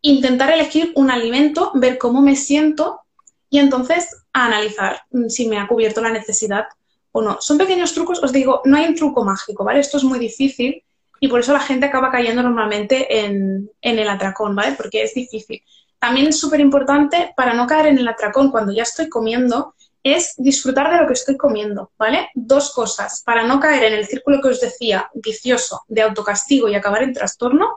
[0.00, 3.02] Intentar elegir un alimento, ver cómo me siento
[3.48, 6.64] y entonces analizar mm, si me ha cubierto la necesidad
[7.12, 7.40] o no.
[7.40, 9.78] Son pequeños trucos, os digo, no hay un truco mágico, ¿vale?
[9.78, 10.82] Esto es muy difícil
[11.20, 14.74] y por eso la gente acaba cayendo normalmente en, en el atracón, ¿vale?
[14.76, 15.62] Porque es difícil.
[16.02, 20.34] También es súper importante para no caer en el atracón cuando ya estoy comiendo, es
[20.36, 22.28] disfrutar de lo que estoy comiendo, ¿vale?
[22.34, 26.74] Dos cosas, para no caer en el círculo que os decía, vicioso, de autocastigo y
[26.74, 27.68] acabar en trastorno,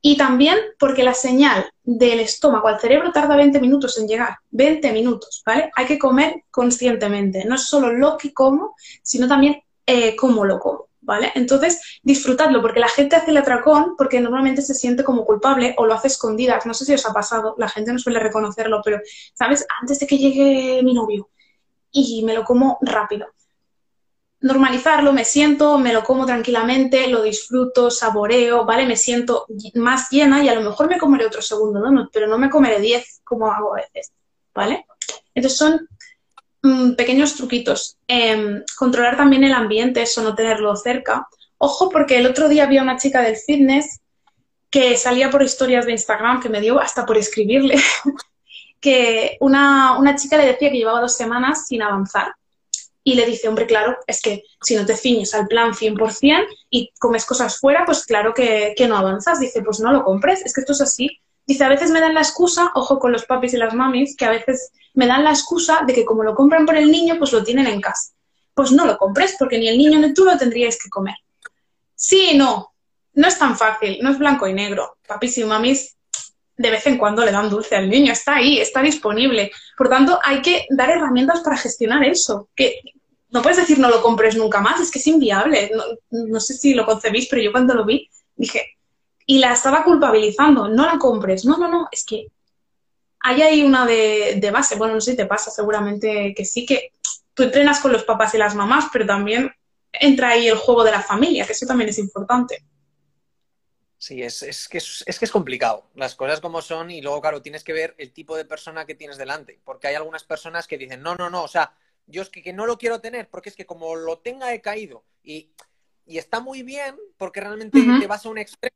[0.00, 4.92] y también porque la señal del estómago al cerebro tarda 20 minutos en llegar, 20
[4.92, 5.70] minutos, ¿vale?
[5.76, 10.81] Hay que comer conscientemente, no solo lo que como, sino también eh, cómo lo como,
[11.02, 11.32] ¿vale?
[11.34, 15.86] Entonces, disfrutadlo, porque la gente hace el atracón porque normalmente se siente como culpable o
[15.86, 19.00] lo hace escondidas, no sé si os ha pasado, la gente no suele reconocerlo, pero,
[19.34, 19.66] ¿sabes?
[19.80, 21.28] Antes de que llegue mi novio,
[21.92, 23.26] y me lo como rápido.
[24.40, 28.86] Normalizarlo, me siento, me lo como tranquilamente, lo disfruto, saboreo, ¿vale?
[28.86, 32.38] Me siento más llena y a lo mejor me comeré otro segundo donut, pero no
[32.38, 34.12] me comeré 10 como hago a veces,
[34.52, 34.84] ¿vale?
[35.34, 35.88] Entonces son
[36.62, 37.96] mm, pequeños truquitos.
[38.08, 41.28] Eh, controlar también el ambiente, eso no tenerlo cerca.
[41.58, 44.00] Ojo, porque el otro día vi a una chica del fitness
[44.72, 47.76] que salía por historias de Instagram, que me dio hasta por escribirle,
[48.80, 52.34] que una, una chica le decía que llevaba dos semanas sin avanzar.
[53.04, 56.90] Y le dice, hombre, claro, es que si no te ciñes al plan 100% y
[56.98, 59.40] comes cosas fuera, pues claro que, que no avanzas.
[59.40, 61.21] Dice, pues no lo compres, es que esto es así.
[61.52, 64.24] Dice, a veces me dan la excusa, ojo con los papis y las mamis, que
[64.24, 67.30] a veces me dan la excusa de que como lo compran por el niño, pues
[67.30, 68.14] lo tienen en casa.
[68.54, 71.14] Pues no lo compres, porque ni el niño ni tú lo tendríais que comer.
[71.94, 72.72] Sí no,
[73.12, 74.96] no es tan fácil, no es blanco y negro.
[75.06, 75.94] Papis y mamis
[76.56, 79.52] de vez en cuando le dan dulce al niño, está ahí, está disponible.
[79.76, 82.48] Por tanto, hay que dar herramientas para gestionar eso.
[82.56, 82.80] Que
[83.28, 85.70] no puedes decir no lo compres nunca más, es que es inviable.
[85.74, 85.82] No,
[86.30, 88.71] no sé si lo concebís, pero yo cuando lo vi dije,
[89.26, 91.44] y la estaba culpabilizando, no la compres.
[91.44, 92.28] No, no, no, es que
[93.20, 94.76] hay ahí una de, de base.
[94.76, 96.92] Bueno, no sé si te pasa, seguramente que sí, que
[97.34, 99.50] tú entrenas con los papás y las mamás, pero también
[99.92, 102.64] entra ahí el juego de la familia, que eso también es importante.
[103.98, 107.20] Sí, es, es, que es, es, que es complicado, las cosas como son y luego,
[107.20, 110.66] claro, tienes que ver el tipo de persona que tienes delante, porque hay algunas personas
[110.66, 111.72] que dicen, no, no, no, o sea,
[112.06, 114.60] yo es que, que no lo quiero tener porque es que como lo tenga he
[114.60, 115.52] caído y,
[116.04, 118.00] y está muy bien porque realmente uh -huh.
[118.00, 118.74] te vas a un extremo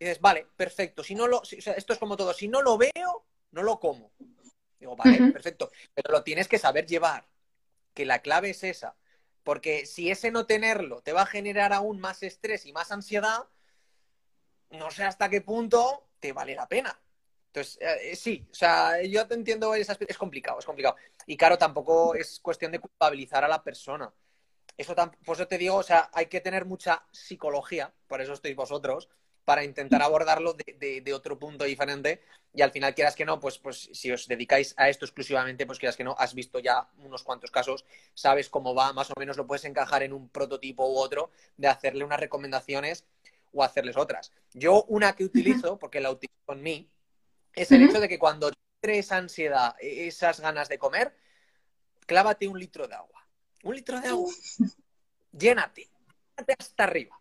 [0.00, 2.48] y dices, vale, perfecto, si no lo, si, o sea, esto es como todo, si
[2.48, 4.12] no lo veo, no lo como.
[4.78, 5.32] Digo, vale, uh -huh.
[5.32, 7.28] perfecto, pero lo tienes que saber llevar,
[7.92, 8.96] que la clave es esa,
[9.44, 13.44] porque si ese no tenerlo te va a generar aún más estrés y más ansiedad,
[14.70, 16.98] no sé hasta qué punto te vale la pena.
[17.48, 20.96] Entonces, eh, sí, o sea, yo te entiendo, es, es complicado, es complicado.
[21.26, 24.10] Y claro, tampoco es cuestión de culpabilizar a la persona.
[24.78, 28.56] Eso por eso te digo, o sea, hay que tener mucha psicología, por eso estáis
[28.56, 29.10] vosotros,
[29.50, 32.22] para intentar abordarlo de, de, de, otro punto diferente.
[32.54, 35.80] Y al final, quieras que no, pues, pues si os dedicáis a esto exclusivamente, pues
[35.80, 37.84] quieras que no, has visto ya unos cuantos casos,
[38.14, 41.66] sabes cómo va, más o menos lo puedes encajar en un prototipo u otro, de
[41.66, 43.06] hacerle unas recomendaciones
[43.52, 44.30] o hacerles otras.
[44.54, 46.88] Yo una que utilizo, porque la utilizo en mí,
[47.52, 51.12] es el hecho de que cuando tienes ansiedad, e-, esas ganas de comer,
[52.06, 53.26] clávate un litro de agua.
[53.64, 54.32] Un litro de agua.
[55.32, 55.88] Llénate.
[56.36, 57.20] Llénate hasta arriba.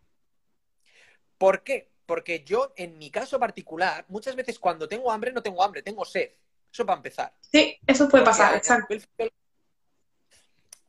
[1.40, 1.89] ¿Por qué?
[2.10, 6.04] Porque yo, en mi caso particular, muchas veces cuando tengo hambre, no tengo hambre, tengo
[6.04, 6.32] sed.
[6.74, 7.32] Eso para empezar.
[7.40, 8.96] Sí, eso puede Porque pasar, a, exacto.
[8.96, 9.32] Nivel,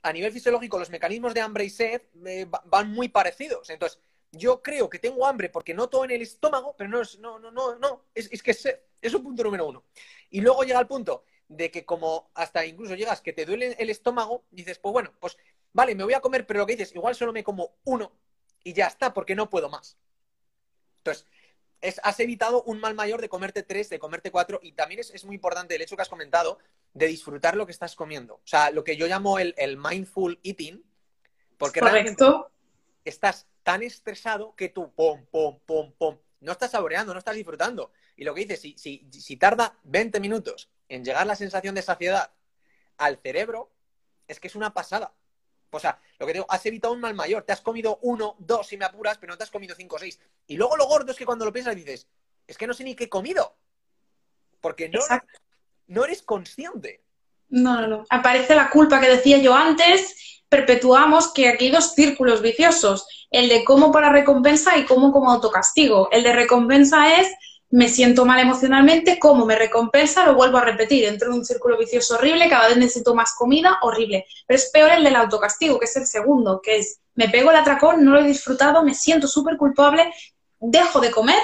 [0.00, 3.68] a nivel fisiológico, los mecanismos de hambre y sed eh, van muy parecidos.
[3.68, 4.00] Entonces,
[4.33, 7.50] yo creo que tengo hambre porque noto en el estómago, pero no es, no, no,
[7.50, 9.85] no, no, es, es que es, es un punto número uno.
[10.30, 13.90] Y luego llega el punto de que como hasta incluso llegas que te duele el
[13.90, 15.37] estómago, dices, pues bueno, pues
[15.74, 18.11] vale, me voy a comer, pero lo que dices, igual solo me como uno
[18.64, 19.98] y ya está, porque no puedo más.
[21.00, 21.26] Entonces,
[21.80, 25.10] es, has evitado un mal mayor de comerte tres, de comerte cuatro, y también es,
[25.10, 26.58] es, muy importante el hecho que has comentado
[26.92, 28.34] de disfrutar lo que estás comiendo.
[28.34, 30.84] O sea, lo que yo llamo el, el mindful eating,
[31.58, 32.24] porque Correcto.
[32.24, 32.50] realmente
[33.04, 37.92] estás tan estresado que tú, pom, pom, pom, pom, no estás saboreando, no estás disfrutando.
[38.16, 41.82] Y lo que dices, si, si, si tarda 20 minutos en llegar la sensación de
[41.82, 42.32] saciedad
[42.96, 43.70] al cerebro,
[44.28, 45.12] es que es una pasada.
[45.70, 47.44] O sea, lo que digo, has evitado un mal mayor.
[47.44, 49.98] Te has comido uno, dos si me apuras, pero no te has comido cinco o
[49.98, 50.18] seis.
[50.46, 52.06] Y luego lo gordo es que cuando lo piensas dices,
[52.46, 53.56] es que no sé ni qué he comido.
[54.61, 55.00] Porque no,
[55.87, 57.02] no eres consciente.
[57.48, 58.04] No, no, no.
[58.11, 60.42] Aparece la culpa que decía yo antes.
[60.48, 63.06] Perpetuamos que aquí hay dos círculos viciosos.
[63.30, 66.09] El de cómo para recompensa y cómo como autocastigo.
[66.11, 67.33] El de recompensa es
[67.70, 71.04] me siento mal emocionalmente, como me recompensa, lo vuelvo a repetir.
[71.04, 74.26] Entro en un círculo vicioso horrible, cada vez necesito más comida, horrible.
[74.46, 77.56] Pero es peor el del autocastigo, que es el segundo, que es me pego el
[77.56, 80.12] atracón, no lo he disfrutado, me siento súper culpable,
[80.59, 81.42] dejo de comer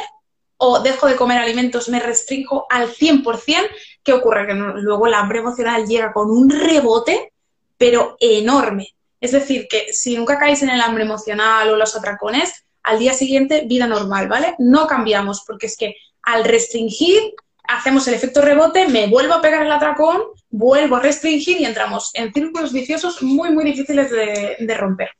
[0.56, 3.68] o dejo de comer alimentos, me restringo al 100%.
[4.02, 4.46] ¿Qué ocurre?
[4.46, 7.32] Que luego el hambre emocional llega con un rebote,
[7.76, 8.94] pero enorme.
[9.20, 13.12] Es decir, que si nunca caéis en el hambre emocional o los atracones, al día
[13.12, 14.54] siguiente vida normal, ¿vale?
[14.58, 17.34] No cambiamos, porque es que al restringir,
[17.68, 22.10] hacemos el efecto rebote, me vuelvo a pegar el atracón, vuelvo a restringir y entramos
[22.14, 25.10] en círculos viciosos muy, muy difíciles de, de romper.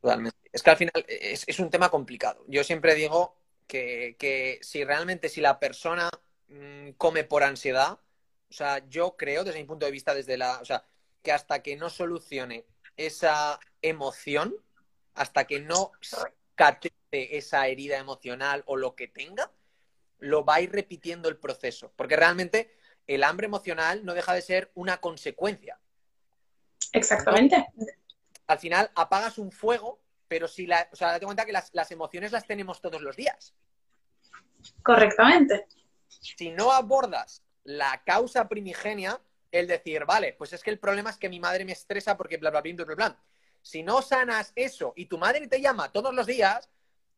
[0.00, 0.36] Totalmente.
[0.52, 2.44] Es que al final es, es, un tema complicado.
[2.48, 3.36] Yo siempre digo
[3.68, 6.10] que, que si realmente si la persona
[6.48, 7.92] mmm, come por ansiedad,
[8.50, 10.84] o sea, yo creo desde mi punto de vista, desde la, o sea,
[11.22, 14.56] que hasta que no solucione esa emoción,
[15.14, 15.92] hasta que no
[17.12, 19.50] esa herida emocional o lo que tenga,
[20.18, 21.92] lo va a ir repitiendo el proceso.
[21.96, 22.74] Porque realmente
[23.06, 25.78] el hambre emocional no deja de ser una consecuencia.
[26.92, 27.68] Exactamente.
[27.74, 27.86] ¿no?
[28.46, 30.88] Al final apagas un fuego, pero si la.
[30.92, 33.54] O sea, date cuenta que las, las emociones las tenemos todos los días.
[34.82, 35.66] Correctamente.
[36.08, 39.20] Si no abordas la causa primigenia,
[39.50, 42.38] el decir, vale, pues es que el problema es que mi madre me estresa porque
[42.38, 43.18] bla, bla, bla, bla, bla, bla.
[43.60, 46.68] Si no sanas eso y tu madre te llama todos los días,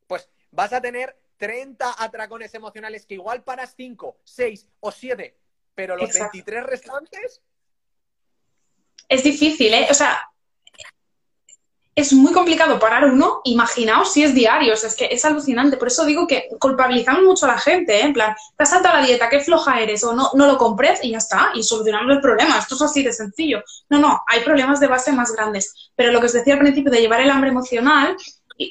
[0.06, 5.36] pues vas a tener 30 atracones emocionales que igual paras 5, 6 o 7,
[5.74, 6.30] pero los Exacto.
[6.34, 7.42] 23 restantes,
[9.08, 9.86] Es difícil, ¿eh?
[9.90, 10.30] O sea,
[11.96, 13.40] es muy complicado parar uno.
[13.44, 15.76] Imaginaos si es diario, o sea, es que es alucinante.
[15.76, 18.02] Por eso digo que culpabilizamos mucho a la gente, ¿eh?
[18.02, 21.00] En plan, te has saltado la dieta, qué floja eres, o no, no lo compres
[21.02, 22.58] y ya está, y solucionamos el problema.
[22.58, 23.62] Esto es así de sencillo.
[23.88, 25.92] No, no, hay problemas de base más grandes.
[25.94, 28.16] Pero lo que os decía al principio de llevar el hambre emocional,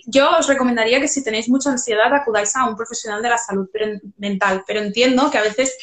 [0.06, 3.70] yo os recomendaría que si tenéis mucha ansiedad acudáis a un profesional de la salud
[4.18, 4.64] mental.
[4.66, 5.78] Pero entiendo que a veces,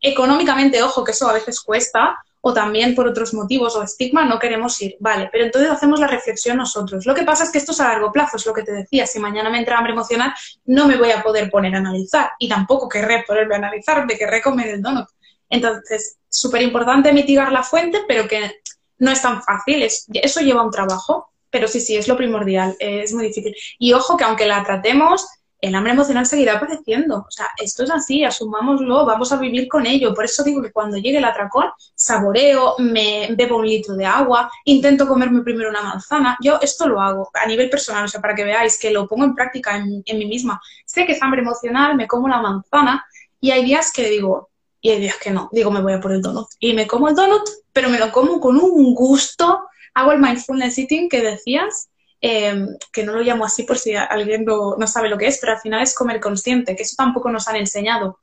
[0.00, 4.38] económicamente, ojo, que eso a veces cuesta, o también por otros motivos o estigma, no
[4.38, 4.96] queremos ir.
[5.00, 7.04] Vale, pero entonces hacemos la reflexión nosotros.
[7.04, 9.06] Lo que pasa es que esto es a largo plazo, es lo que te decía.
[9.06, 10.32] Si mañana me entra hambre emocional,
[10.64, 14.16] no me voy a poder poner a analizar y tampoco querré ponerme a analizar, me
[14.16, 15.06] querré comer el donut.
[15.50, 18.60] Entonces, súper importante mitigar la fuente, pero que
[18.98, 19.82] no es tan fácil.
[19.82, 22.76] Es, eso lleva un trabajo, pero sí, sí, es lo primordial.
[22.78, 23.54] es muy difícil.
[23.78, 25.26] Y ojo que aunque la tratemos,
[25.60, 27.18] el hambre emocional seguirá apareciendo.
[27.18, 30.14] O sea, esto es así, asumámoslo, vamos a vivir con ello.
[30.14, 34.50] Por eso digo que cuando llegue el atracón, saboreo, me bebo un litro de agua,
[34.64, 36.36] intento comerme primero una manzana.
[36.42, 39.24] Yo esto lo hago a nivel personal, o sea, para que veáis que lo pongo
[39.24, 40.60] en práctica en, en mí misma.
[40.86, 43.04] Sé que es hambre emocional, me como la manzana
[43.40, 46.12] y hay días que digo, y hay días que no, digo, me voy a por
[46.12, 46.48] el donut.
[46.58, 49.64] Y me como el donut, pero me lo como con un gusto.
[50.00, 51.90] Hago el mindfulness eating que decías,
[52.22, 55.38] eh, que no lo llamo así por si alguien no, no sabe lo que es,
[55.40, 58.18] pero al final es comer consciente, que eso tampoco nos han enseñado.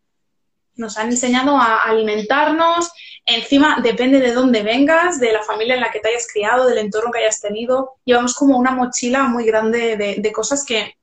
[0.76, 2.92] Nos han enseñado a alimentarnos,
[3.26, 6.80] encima depende de dónde vengas, de la familia en la que te hayas criado, del
[6.80, 7.94] entorno que hayas tenido.
[8.06, 10.96] Llevamos como una mochila muy grande de, de cosas que...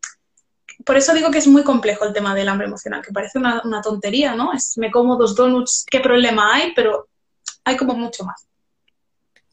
[0.84, 3.62] Por eso digo que es muy complejo el tema del hambre emocional, que parece una,
[3.64, 4.52] una tontería, ¿no?
[4.52, 6.72] Es me como dos donuts, ¿qué problema hay?
[6.74, 7.08] Pero
[7.64, 8.46] hay como mucho más.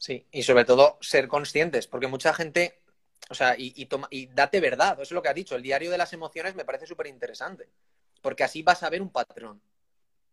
[0.02, 2.82] Sí, y sobre todo ser conscientes, porque mucha gente,
[3.30, 5.62] o sea, y, y, toma, y date verdad, eso es lo que has dicho, el
[5.62, 7.68] diario de las emociones me parece súper interesante,
[8.20, 9.62] porque así vas a ver un patrón.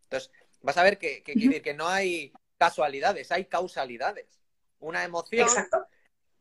[0.06, 0.32] Entonces,
[0.64, 4.42] vas a ver que, que, que, que no hay casualidades, hay causalidades.
[4.80, 5.86] Una emoción Exacto.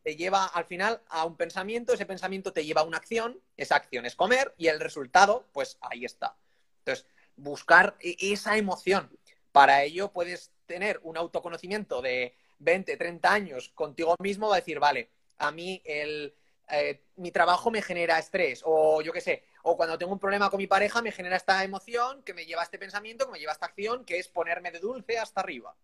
[0.03, 3.77] te lleva al final a un pensamiento, ese pensamiento te lleva a una acción, esa
[3.77, 6.35] acción es comer y el resultado, pues ahí está.
[6.79, 7.05] Entonces,
[7.37, 9.11] buscar e-, esa emoción.
[9.53, 14.79] Para ello puedes tener un autoconocimiento de 20, 30 años contigo mismo, va a decir,
[14.79, 16.35] vale, a mí el,
[16.71, 20.51] eh, mi trabajo me genera estrés, o yo qué sé, o cuando tengo un problema
[20.51, 23.39] con mi pareja me genera esta emoción que me lleva a este pensamiento, que me
[23.39, 25.77] lleva a esta acción, que es ponerme de dulce hasta arriba.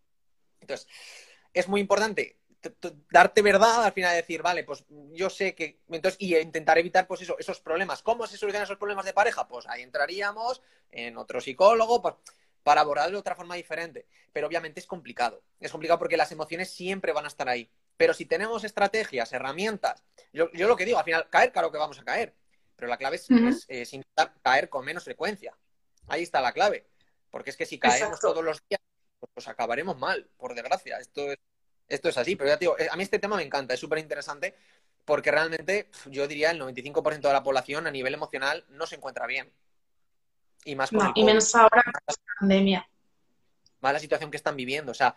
[0.60, 0.88] Entonces,
[1.52, 2.38] es muy importante
[3.10, 7.20] darte verdad al final decir, vale, pues yo sé que, entonces, y intentar evitar pues
[7.22, 8.02] eso, esos problemas.
[8.02, 9.46] ¿Cómo se solucionan esos problemas de pareja?
[9.46, 12.14] Pues ahí entraríamos en otro psicólogo, pues
[12.64, 14.08] para abordarlo de otra forma diferente.
[14.32, 15.44] Pero obviamente es complicado.
[15.60, 17.70] Es complicado porque las emociones siempre van a estar ahí.
[17.96, 21.78] Pero si tenemos estrategias, herramientas, yo, yo lo que digo, al final, caer, claro que
[21.78, 22.34] vamos a caer.
[22.74, 23.48] Pero la clave es, uh -huh.
[23.50, 25.56] es, es intentar caer con menos frecuencia.
[26.08, 26.88] Ahí está la clave.
[27.30, 28.32] Porque es que si caemos Exacto.
[28.32, 28.80] todos los días,
[29.32, 30.98] pues acabaremos mal, por desgracia.
[30.98, 31.38] Esto es,
[31.86, 32.34] esto es así.
[32.34, 34.56] Pero ya digo, a mí este tema me encanta, es súper interesante
[35.04, 39.26] porque realmente yo diría el 95% de la población a nivel emocional no se encuentra
[39.26, 39.52] bien.
[40.64, 42.88] Y más con no, el y menos ahora con la pandemia.
[43.80, 44.92] Más la situación que están viviendo.
[44.92, 45.16] O sea,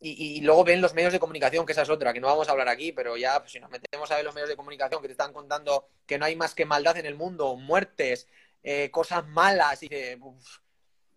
[0.00, 2.48] y, y, luego ven los medios de comunicación, que esa es otra, que no vamos
[2.48, 5.02] a hablar aquí, pero ya pues, si nos metemos a ver los medios de comunicación
[5.02, 8.26] que te están contando que no hay más que maldad en el mundo, muertes,
[8.62, 9.88] eh, cosas malas, y
[10.20, 10.58] uf,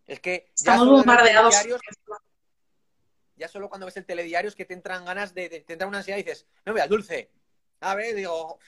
[0.06, 1.56] es que ya Estamos bombardeados.
[3.36, 5.88] Ya solo cuando ves el telediario es que te entran ganas de, de te entra
[5.88, 7.32] una ansiedad y dices, no veas dulce.
[7.80, 8.60] A ver, digo.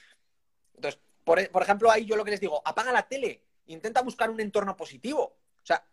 [0.74, 4.30] Entonces, por, por ejemplo, ahí yo lo que les digo, apaga la tele, intenta buscar
[4.30, 5.22] un entorno positivo.
[5.62, 5.84] O sea,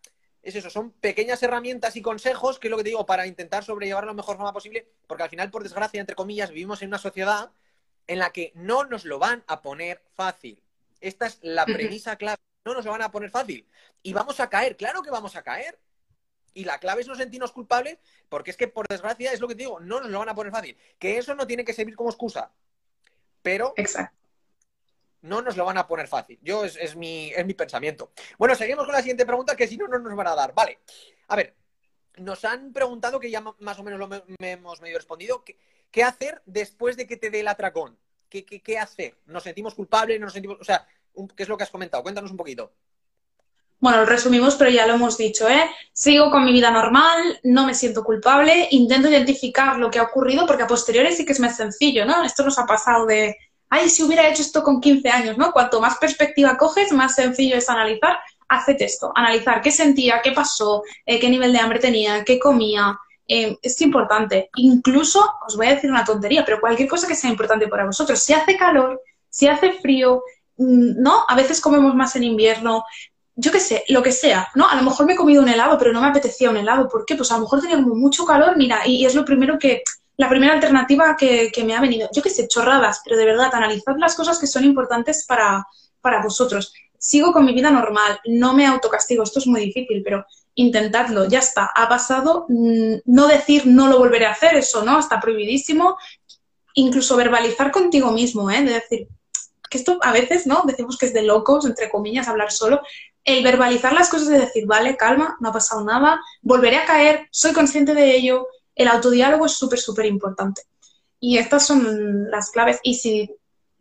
[0.42, 3.64] es eso, son pequeñas herramientas y consejos, que es lo que te digo, para intentar
[3.64, 6.88] sobrellevarlo de la mejor forma posible, porque al final, por desgracia, entre comillas, vivimos en
[6.88, 7.50] una sociedad
[8.06, 10.62] en la que no nos lo van a poner fácil.
[11.00, 12.38] Esta es la premisa clave.
[12.64, 13.66] No nos lo van a poner fácil.
[14.02, 15.78] Y vamos a caer, claro que vamos a caer.
[16.52, 19.54] Y la clave es no sentirnos culpables, porque es que, por desgracia, es lo que
[19.54, 20.76] te digo, no nos lo van a poner fácil.
[20.98, 22.52] Que eso no tiene que servir como excusa.
[23.42, 24.23] Pero Exacto.
[25.24, 26.38] No nos lo van a poner fácil.
[26.42, 28.12] Yo es, mi, es mi pensamiento.
[28.38, 30.54] Bueno, seguimos con la siguiente pregunta, que si no, no nos van a dar.
[30.54, 30.80] Vale.
[31.28, 31.54] A ver,
[32.18, 35.58] nos han preguntado, que ya más o menos lo hemos medio respondido, ¿qué,
[35.90, 37.98] ¿qué, hacer después de que te dé el atracón?
[38.28, 39.16] ¿Qué, qué, qué hacer?
[39.24, 40.20] ¿Nos sentimos culpables?
[40.20, 40.58] ¿Nos sentimos...?
[40.60, 40.86] O sea,
[41.34, 42.02] ¿qué es lo que has comentado?
[42.02, 42.74] Cuéntanos un poquito.
[43.80, 45.70] Bueno, lo resumimos, pero ya lo hemos dicho, ¿eh?
[45.92, 50.46] Sigo con mi vida normal, no me siento culpable, intento identificar lo que ha ocurrido,
[50.46, 52.24] porque a posteriori sí que es más sencillo, ¿no?
[52.24, 53.36] Esto nos ha pasado de,
[53.74, 55.52] ay, si hubiera hecho esto con 15 años, ¿no?
[55.52, 58.18] Cuanto más perspectiva coges, más sencillo es analizar.
[58.46, 62.96] Haced esto, analizar qué sentía, qué pasó, eh, qué nivel de hambre tenía, qué comía.
[63.26, 64.50] Eh, es importante.
[64.56, 68.20] Incluso, os voy a decir una tontería, pero cualquier cosa que sea importante para vosotros.
[68.20, 70.22] Si hace calor, si hace frío,
[70.58, 71.24] mm, ¿no?
[71.26, 72.84] A veces comemos más en invierno,
[73.34, 74.68] yo qué sé, lo que sea, ¿no?
[74.68, 76.88] A lo mejor me he comido un helado, pero no me apetecía un helado.
[76.88, 77.16] ¿Por qué?
[77.16, 79.82] Pues a lo mejor tenía mucho calor, mira, y, es lo primero que,
[80.16, 82.08] la primera alternativa que, que, me ha venido.
[82.12, 85.66] Yo qué sé, chorradas, pero de verdad, analizad las cosas que son importantes para,
[86.00, 86.72] para vosotros.
[86.98, 91.40] Sigo con mi vida normal, no me autocastigo, esto es muy difícil, pero intentadlo, ya
[91.40, 95.96] está, ha pasado, mm, no decir no lo volveré a hacer, eso no, está prohibidísimo,
[96.74, 98.62] incluso verbalizar contigo mismo, ¿eh?
[98.62, 99.08] de decir,
[99.68, 100.62] que esto a veces, ¿no?
[100.66, 102.80] Decimos que es de locos, entre comillas, hablar solo,
[103.24, 107.26] el verbalizar las cosas de decir, vale, calma, no ha pasado nada, volveré a caer,
[107.30, 110.62] soy consciente de ello, el autodiálogo es súper, súper importante.
[111.20, 112.80] Y estas son las claves.
[112.82, 113.34] Y si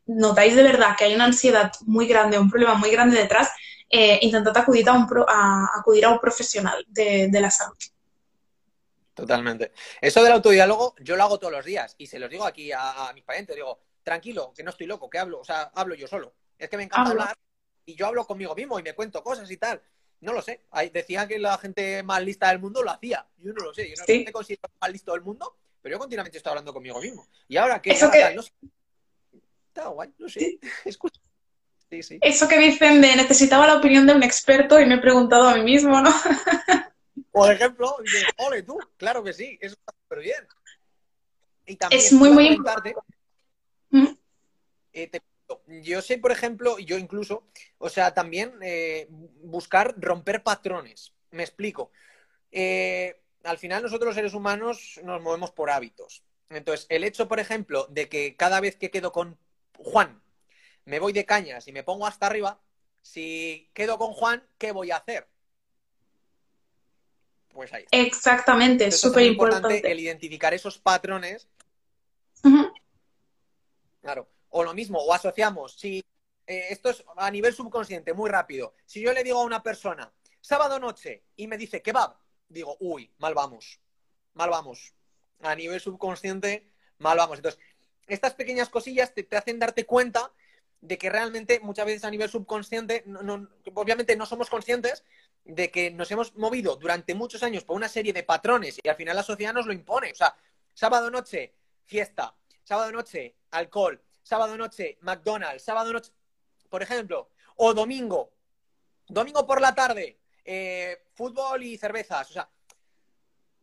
[0.05, 3.49] notáis de verdad que hay una ansiedad muy grande, un problema muy grande detrás,
[3.89, 5.07] eh, intentad acudir a un,
[5.77, 7.77] acudir a un profesional de, la salud.
[9.13, 9.71] Totalmente.
[10.01, 13.11] Eso del autodiálogo yo lo hago todos los días y se los digo aquí a,
[13.13, 13.55] mis parientes.
[13.55, 16.33] Digo, tranquilo, que no estoy loco, que hablo, o sea, hablo yo solo.
[16.57, 17.35] Es que me encanta hablar
[17.85, 19.81] y yo hablo conmigo mismo y me cuento cosas y tal.
[20.23, 20.61] No lo sé.
[20.93, 23.27] Decían que la gente más lista del mundo lo hacía.
[23.39, 23.89] Yo no lo sé.
[23.89, 27.01] Yo no sé me considero más listo del mundo, pero yo continuamente estoy hablando conmigo
[27.01, 27.27] mismo.
[27.49, 27.91] Y ahora que...
[27.91, 28.33] Eso que...
[28.33, 28.51] No sé.
[29.67, 30.59] Está guay, no sé.
[30.85, 31.19] Escucha.
[31.89, 32.19] Sí, sí.
[32.21, 35.55] Eso que dicen de necesitaba la opinión de un experto y me he preguntado a
[35.55, 36.09] mí mismo, ¿no?
[37.31, 40.47] Por ejemplo, dices, ole tú, claro que sí, eso está súper bien.
[41.65, 42.95] Y también, es muy, muy importante.
[43.89, 44.07] ¿Mm?
[44.93, 45.09] Eh,
[45.67, 47.43] yo sé, por ejemplo, yo incluso,
[47.77, 51.13] o sea, también eh, buscar romper patrones.
[51.31, 51.91] Me explico.
[52.51, 56.23] Eh, al final nosotros los seres humanos nos movemos por hábitos.
[56.49, 59.37] Entonces, el hecho, por ejemplo, de que cada vez que quedo con
[59.77, 60.21] Juan,
[60.85, 62.61] me voy de cañas y me pongo hasta arriba,
[63.01, 65.27] si quedo con Juan, ¿qué voy a hacer?
[67.49, 67.85] Pues ahí.
[67.91, 69.89] Exactamente, es súper importante.
[69.89, 71.47] El identificar esos patrones.
[74.01, 74.27] Claro.
[74.55, 76.03] O lo mismo, o asociamos, si
[76.45, 78.75] eh, esto es a nivel subconsciente, muy rápido.
[78.85, 82.15] Si yo le digo a una persona, sábado noche, y me dice kebab,
[82.49, 83.79] digo, uy, mal vamos,
[84.33, 84.93] mal vamos.
[85.41, 87.39] A nivel subconsciente, mal vamos.
[87.39, 87.59] Entonces,
[88.07, 90.31] estas pequeñas cosillas te, hacen darte cuenta
[90.81, 93.05] de que realmente muchas veces a nivel subconsciente,
[93.73, 95.03] obviamente no somos conscientes
[95.45, 98.97] de que nos hemos movido durante muchos años por una serie de patrones y al
[98.97, 100.11] final la sociedad nos lo impone.
[100.11, 100.35] O sea,
[100.73, 106.11] sábado noche, fiesta, sábado noche, alcohol, sábado noche, McDonald's, sábado noche,
[106.69, 108.31] por ejemplo, o domingo,
[109.07, 112.29] domingo por la tarde, eh, fútbol y cervezas.
[112.31, 112.49] O sea,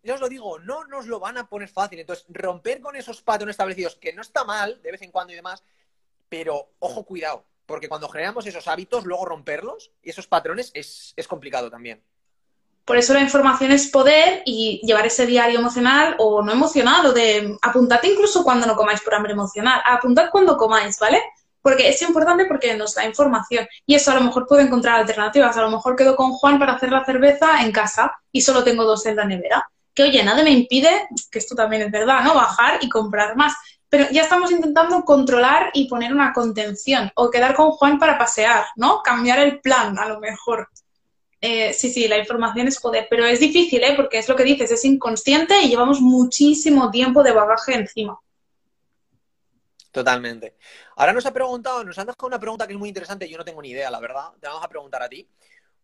[0.02, 1.98] yo os lo digo, no nos lo van a poner fácil.
[1.98, 5.36] Entonces, romper con esos patrones establecidos, que no está mal de vez en cuando y
[5.36, 5.62] demás,
[6.28, 11.28] pero ojo, cuidado, porque cuando generamos esos hábitos, luego romperlos y esos patrones es, es
[11.28, 12.02] complicado también.
[12.84, 17.56] Por eso la información es poder y llevar ese diario emocional o no emocional de
[17.62, 21.22] apuntad incluso cuando no comáis por hambre emocional, apuntad cuando comáis, ¿vale?
[21.62, 25.56] Porque es importante porque nos da información y eso a lo mejor puedo encontrar alternativas.
[25.56, 28.84] A lo mejor quedo con Juan para hacer la cerveza en casa y solo tengo
[28.84, 29.68] dos en la nevera.
[29.94, 32.34] Que oye, nada me impide, que esto también es verdad, ¿no?
[32.34, 33.54] Bajar y comprar más.
[33.90, 38.66] Pero ya estamos intentando controlar y poner una contención o quedar con Juan para pasear,
[38.76, 39.02] ¿no?
[39.02, 40.68] Cambiar el plan, a lo mejor.
[41.40, 43.94] Eh, sí, sí, la información es poder, pero es difícil, ¿eh?
[43.96, 48.20] Porque es lo que dices, es inconsciente y llevamos muchísimo tiempo de bagaje encima.
[49.90, 50.56] Totalmente.
[50.96, 53.44] Ahora nos ha preguntado, nos han dejado una pregunta que es muy interesante, yo no
[53.44, 54.32] tengo ni idea, la verdad.
[54.38, 55.26] Te vamos a preguntar a ti.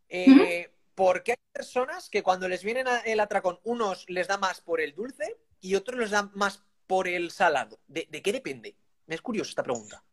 [0.09, 4.61] Eh, ¿Por qué hay personas que cuando les viene el atracón, unos les da más
[4.61, 7.81] por el dulce y otros les da más por el salado?
[7.89, 8.77] ¿De, de qué depende?
[9.07, 10.05] Me es curioso esta pregunta.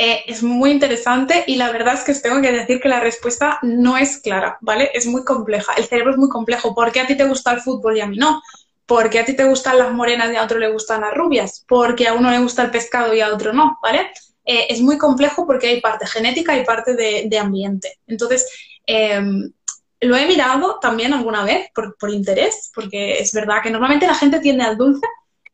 [0.00, 3.00] Eh, es muy interesante y la verdad es que os tengo que decir que la
[3.00, 4.92] respuesta no es clara, ¿vale?
[4.94, 5.72] Es muy compleja.
[5.74, 6.72] El cerebro es muy complejo.
[6.72, 8.40] ¿Por qué a ti te gusta el fútbol y a mí no?
[8.86, 11.64] ¿Por qué a ti te gustan las morenas y a otro le gustan las rubias?
[11.66, 14.12] Porque a uno le gusta el pescado y a otro no, ¿vale?
[14.44, 17.98] Eh, es muy complejo porque hay parte genética y parte de, ambiente.
[18.06, 18.48] Entonces,
[18.86, 19.52] em,
[20.00, 24.14] lo he mirado también alguna vez por, por interés, porque es verdad que normalmente la
[24.14, 25.06] gente tiende al dulce,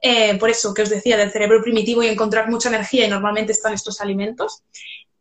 [0.06, 3.52] eh, por eso que os decía del cerebro primitivo y encontrar mucha energía y normalmente
[3.52, 4.62] están estos alimentos.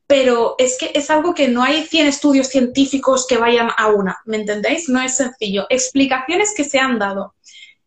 [0.05, 4.19] Pero es que es algo que no hay 100 estudios científicos que vayan a una,
[4.25, 4.89] ¿me entendéis?
[4.89, 5.67] No es sencillo.
[5.69, 7.33] Explicaciones que se han dado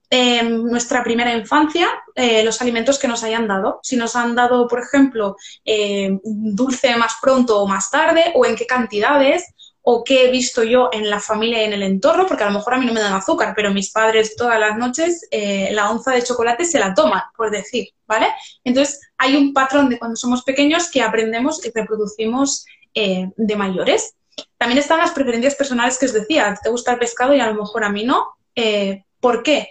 [0.08, 3.80] en nuestra primera infancia, eh, los alimentos que nos hayan dado.
[3.82, 5.36] Si nos han dado, por ejemplo,
[5.66, 9.44] eh, dulce más pronto o más tarde, o en qué cantidades,
[9.88, 12.54] o qué he visto yo en la familia y en el entorno, porque a lo
[12.54, 15.88] mejor a mí no me dan azúcar, pero mis padres todas las noches eh, la
[15.92, 18.26] onza de chocolate se la toman, por decir, ¿vale?
[18.64, 24.16] Entonces hay un patrón de cuando somos pequeños que aprendemos y reproducimos eh, de mayores.
[24.58, 27.54] También están las preferencias personales que os decía, te gusta el pescado y a lo
[27.54, 28.26] mejor a mí no.
[28.56, 29.68] Eh, ¿Por qué?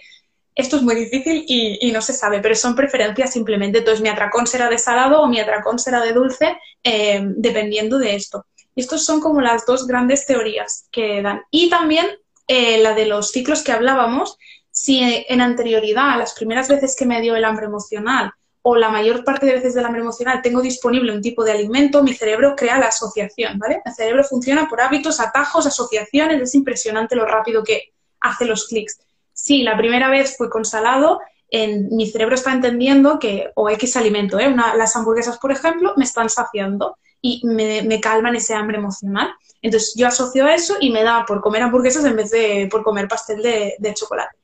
[0.54, 3.80] Esto es muy difícil y, no se sabe, pero son preferencias simplemente.
[3.80, 8.14] Entonces, mi atracón será de salado o mi atracón será de dulce, eh, dependiendo de
[8.14, 8.46] esto.
[8.76, 11.42] Estos son como las dos grandes teorías que dan.
[11.50, 12.06] Y también
[12.46, 14.38] eh, la de los ciclos que hablábamos,
[14.70, 18.30] si en anterioridad, las primeras veces que me dio el hambre emocional
[18.62, 22.02] o la mayor parte de veces del hambre emocional tengo disponible un tipo de alimento,
[22.02, 23.80] mi cerebro crea la asociación, ¿vale?
[23.84, 28.98] El cerebro funciona por hábitos, atajos, asociaciones, es impresionante lo rápido que hace los clics
[29.36, 31.20] si la primera vez fue con salado,
[31.50, 34.52] en, mi cerebro está entendiendo que, o X alimento, ¿eh?
[34.76, 36.96] las hamburguesas, por ejemplo, me están saciando
[37.26, 39.34] y me, calman ese hambre emocional.
[39.62, 43.08] Entonces yo asocio eso y me da por comer hamburguesas en vez de por comer
[43.08, 44.36] pastel de, de chocolate.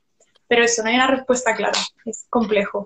[0.47, 2.83] Pero eso, no hay una respuesta clara, es complejo.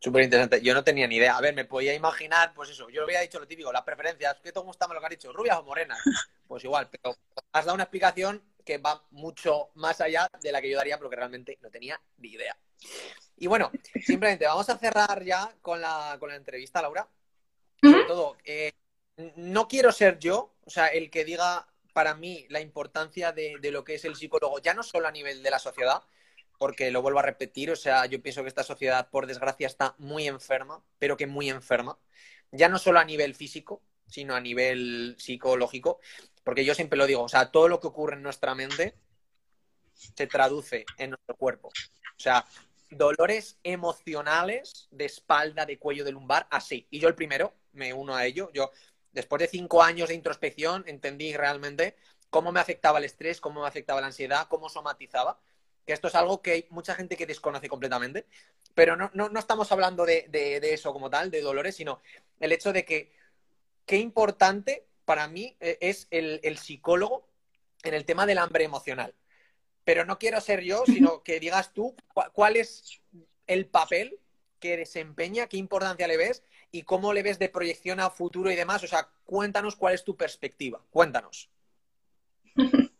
[0.00, 0.62] Súper interesante.
[0.62, 1.36] Yo no tenía ni idea.
[1.36, 4.36] A ver, me podía imaginar, pues eso, yo había dicho lo típico, las preferencias.
[4.42, 5.32] ¿Qué te gusta lo que has dicho?
[5.32, 5.98] ¿Rubias o morenas?
[6.50, 7.16] Pues igual, pero
[7.52, 11.14] has dado una explicación que va mucho más allá de la que yo daría porque
[11.14, 12.56] realmente no tenía ni idea.
[13.36, 13.70] Y bueno,
[14.04, 17.06] simplemente vamos a cerrar ya con la, con la entrevista, Laura.
[17.82, 18.72] Sobre todo, eh,
[19.36, 23.70] no quiero ser yo, o sea, el que diga para mí la importancia de, de,
[23.70, 26.02] lo que es el psicólogo, ya no solo a nivel de la sociedad,
[26.58, 29.94] porque lo vuelvo a repetir, o sea, yo pienso que esta sociedad, por desgracia, está
[29.98, 31.98] muy enferma, pero que muy enferma,
[32.52, 36.00] ya no solo a nivel físico, sino a nivel psicológico,
[36.44, 38.94] porque yo siempre lo digo, o sea, todo lo que ocurre en nuestra mente
[39.94, 41.68] se traduce en nuestro cuerpo.
[41.68, 42.44] O sea,
[42.90, 46.86] dolores emocionales de espalda, de cuello, de lumbar, así.
[46.90, 48.50] Y yo el primero, me uno a ello.
[48.52, 48.70] Yo,
[49.12, 51.96] después de cinco años de introspección, entendí realmente
[52.30, 55.38] cómo me afectaba el estrés, cómo me afectaba la ansiedad, cómo somatizaba.
[55.86, 58.26] Que esto es algo que hay mucha gente que desconoce completamente.
[58.74, 62.00] Pero no, no, estamos hablando de, eso como tal, de dolores, sino
[62.38, 63.12] el hecho de que
[63.86, 67.28] qué importante para mí eh, es el, psicólogo
[67.82, 69.14] en el tema del hambre emocional.
[69.84, 71.96] Pero no quiero ser yo, sino que digas tú
[72.32, 73.00] cuál es
[73.46, 74.20] el papel
[74.60, 76.42] que desempeña, qué importancia le ves
[76.72, 78.82] y cómo le ves de proyección a futuro y demás.
[78.84, 80.80] O sea, cuéntanos cuál es tu perspectiva.
[80.90, 81.48] Cuéntanos.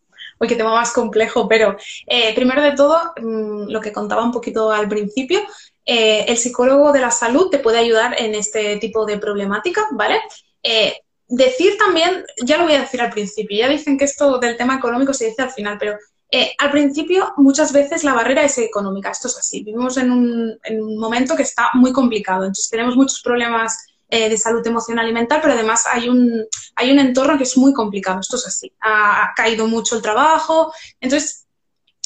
[0.41, 4.33] Uy, qué tema más complejo, pero eh, primero de todo, mm, lo que contaba un
[4.33, 5.41] poquito al principio,
[5.85, 10.21] eh, el psicólogo de la salud te puede ayudar en este tipo de problemática, ¿vale?
[10.63, 10.95] Eh,
[11.29, 14.77] decir también, ya lo voy a decir al principio, ya dicen que esto del tema
[14.77, 15.99] económico se dice al final, pero
[16.33, 20.59] eh, al principio muchas veces la barrera es económica, esto es así, vivimos en un,
[20.97, 25.53] momento que está muy complicado, entonces tenemos muchos problemas eh, de salud emocional y pero
[25.53, 26.45] además hay un,
[26.77, 30.73] hay un entorno que es muy complicado, esto es así, ha, caído mucho el trabajo,
[31.01, 31.47] entonces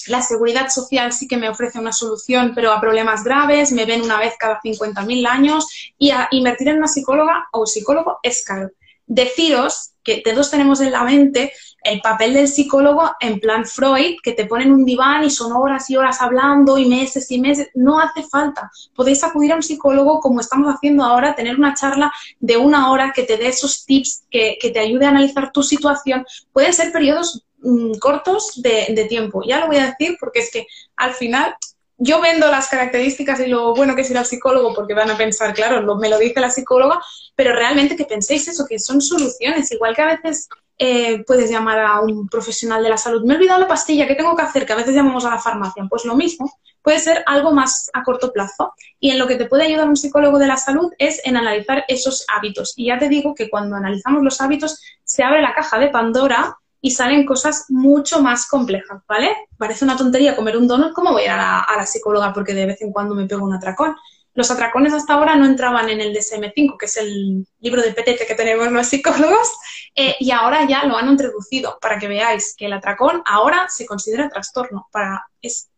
[0.06, 4.02] la seguridad social sí que me ofrece una solución, pero a problemas graves, me ven
[4.02, 5.66] una vez cada 50.000 años
[5.98, 8.70] y a invertir en una psicóloga o psicólogo es caro.
[9.06, 11.52] Deciros que todos tenemos en la mente
[11.84, 15.88] el papel del psicólogo en plan Freud, que te ponen un diván y son horas
[15.90, 17.68] y horas hablando y meses y meses.
[17.74, 18.70] No hace falta.
[18.94, 22.10] Podéis acudir a un psicólogo como estamos haciendo ahora, tener una charla
[22.40, 26.24] de una hora que te dé esos tips, que, te ayude a analizar tu situación.
[26.52, 29.42] Pueden ser periodos mm, cortos de, de tiempo.
[29.46, 30.66] Ya lo voy a decir porque es que
[30.96, 31.54] al final
[31.98, 35.16] yo vendo las características y lo bueno que es ir al psicólogo porque van a
[35.16, 37.00] pensar, claro, me lo dice la psicóloga,
[37.36, 39.70] pero realmente que penséis eso, que son soluciones.
[39.70, 40.48] Igual que a veces
[40.78, 44.14] eh, puedes llamar a un profesional de la salud, me he olvidado la pastilla, ¿qué
[44.14, 44.66] tengo que hacer?
[44.66, 45.86] Que a veces llamamos a la farmacia.
[45.88, 46.50] Pues lo mismo,
[46.82, 48.74] puede ser algo más a corto plazo.
[49.00, 51.84] Y en lo que te puede ayudar un psicólogo de la salud es en analizar
[51.88, 52.74] esos hábitos.
[52.76, 56.56] Y ya te digo que cuando analizamos los hábitos se abre la caja de Pandora
[56.84, 59.34] y salen cosas mucho más complejas, ¿vale?
[59.56, 62.66] Parece una tontería comer un donut, ¿cómo voy a ir a la, psicóloga porque de
[62.66, 63.96] vez en cuando me pego un atracón?
[64.34, 68.26] Los atracones hasta ahora no entraban en el DSM-5, que es el libro de PTT
[68.26, 69.48] que tenemos los psicólogos,
[69.94, 73.86] eh, y ahora ya lo han introducido para que veáis que el atracón ahora se
[73.86, 74.88] considera trastorno.
[74.90, 75.70] Para, es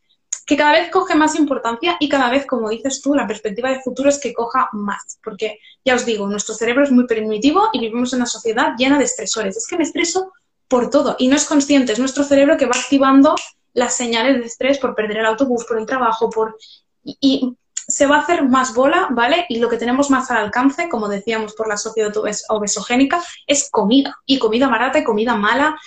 [0.46, 3.80] que cada vez coge más importancia y cada vez, como dices tú, la perspectiva de
[3.80, 5.18] futuro es que coja más.
[5.22, 8.98] Porque ya os digo, nuestro cerebro es muy primitivo y vivimos en una sociedad llena
[8.98, 9.56] de estresores.
[9.56, 10.32] Es que me estreso
[10.68, 13.36] por todo y no es consciente, es nuestro cerebro que va activando
[13.72, 16.56] las señales de estrés por perder el autobús, por el trabajo, por...
[17.04, 17.56] Y,
[17.88, 19.46] se va a hacer más bola, ¿vale?
[19.48, 22.12] Y lo que tenemos más al alcance, como decíamos por la sociedad
[22.48, 24.16] obesogénica, es comida.
[24.26, 25.78] Y comida barata y comida mala.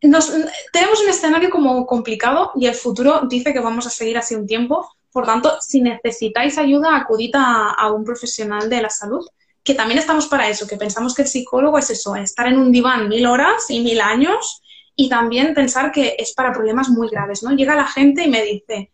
[0.00, 4.46] tenemos un escenario como complicado y el futuro dice que vamos a seguir así un
[4.46, 4.90] tiempo.
[5.10, 9.26] Por tanto, si necesitáis ayuda, acudid a un profesional de la salud
[9.66, 12.70] que también estamos para eso, que pensamos que el psicólogo es eso, estar en un
[12.70, 14.62] diván mil horas y mil años
[14.94, 17.50] y también pensar que es para problemas muy graves, ¿no?
[17.50, 18.92] Llega la gente y me dice,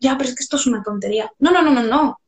[0.00, 1.30] ya, pero es que esto es una tontería.
[1.38, 2.20] No, no, no, no, no.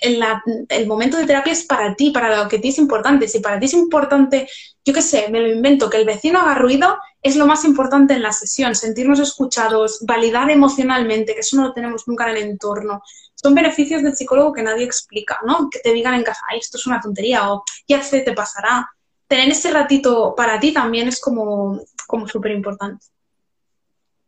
[0.00, 3.28] el momento de terapia es para ti, para lo que ti es importante.
[3.28, 4.48] Si para ti es importante,
[4.84, 8.14] yo qué sé, me lo invento, que el vecino haga ruido, es lo más importante
[8.14, 12.42] en la sesión, sentirnos escuchados, validar emocionalmente, que eso no lo tenemos nunca en el
[12.42, 13.02] entorno.
[13.34, 15.68] Son beneficios del psicólogo que nadie explica, ¿no?
[15.70, 18.88] Que te digan en casa, ay, esto es una tontería o ya se te pasará.
[19.28, 23.06] Tener ese ratito para ti también es como, como súper importante.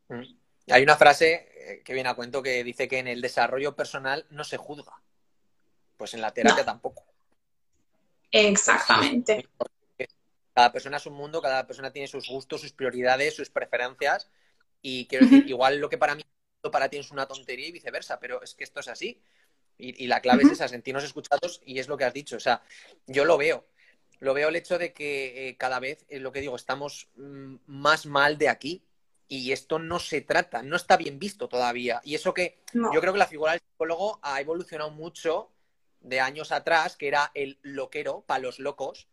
[0.08, 0.22] Mm.
[0.70, 4.26] Hay una frase eh, que viene a cuento que dice que en el desarrollo personal
[4.30, 5.00] no se juzga.
[5.96, 7.04] Pues en la terapia tampoco.
[8.30, 9.48] Exactamente.
[10.52, 14.30] Cada persona es un mundo, cada persona tiene sus gustos, sus prioridades, sus preferencias.
[14.82, 16.22] Y quiero decir, igual lo que para mí
[16.70, 19.20] para ti es una tontería y viceversa, pero es que esto es así.
[19.76, 22.36] Y, la clave es esa, sentirnos escuchados y es lo que has dicho.
[22.36, 22.62] O sea,
[23.06, 23.66] yo lo veo.
[24.20, 27.56] Lo veo el hecho de que eh, cada vez, es lo que digo, estamos mm,
[27.66, 28.84] más mal de aquí
[29.28, 32.00] y esto no se trata, no está bien visto todavía.
[32.04, 35.50] Y eso que yo creo que la figura del psicólogo ha evolucionado mucho
[36.00, 39.08] de años atrás, que era el loquero para los locos,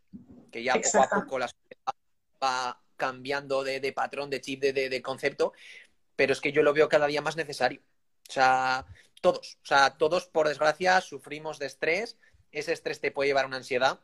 [0.52, 1.96] que ya poco a poco la sociedad
[2.44, 5.54] va cambiando de, patrón, de chip, de, de, concepto,
[6.16, 7.82] pero es que yo lo veo cada día más necesario.
[8.30, 8.86] O sea,
[9.22, 12.18] todos, o sea, todos por desgracia sufrimos de estrés,
[12.52, 14.02] ese estrés te puede llevar a una ansiedad,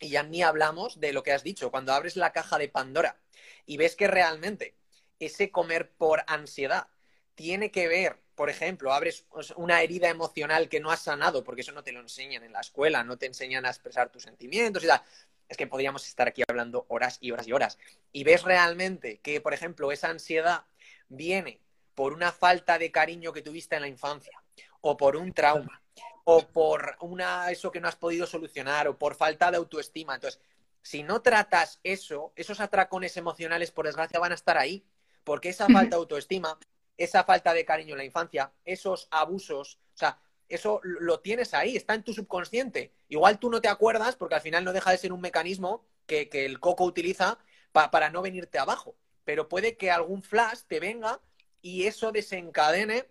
[0.00, 3.18] y ya ni hablamos de lo que has dicho, cuando abres la caja de Pandora
[3.66, 4.77] y ves que realmente
[5.18, 6.88] ese comer por ansiedad
[7.34, 11.72] tiene que ver, por ejemplo, abres una herida emocional que no has sanado, porque eso
[11.72, 14.88] no te lo enseñan en la escuela, no te enseñan a expresar tus sentimientos y
[14.88, 15.02] tal.
[15.48, 17.78] Es que podríamos estar aquí hablando horas y horas y horas.
[18.12, 20.64] Y ves realmente que, por ejemplo, esa ansiedad
[21.08, 21.60] viene
[21.94, 24.42] por una falta de cariño que tuviste en la infancia,
[24.80, 25.82] o por un trauma,
[26.24, 30.14] o por una eso que no has podido solucionar, o por falta de autoestima.
[30.14, 30.40] Entonces,
[30.82, 34.84] si no tratas eso, esos atracones emocionales, por desgracia, van a estar ahí
[35.24, 36.58] porque esa falta de autoestima,
[36.96, 41.76] esa falta de cariño en la infancia, esos abusos, o sea, eso lo tienes ahí,
[41.76, 42.92] está en tu subconsciente.
[43.08, 46.28] Igual tú no te acuerdas porque al final no deja de ser un mecanismo que,
[46.32, 47.38] el coco utiliza
[47.72, 48.96] para no venirte abajo.
[49.24, 51.20] Pero puede que algún flash te venga
[51.60, 53.06] y eso desencadene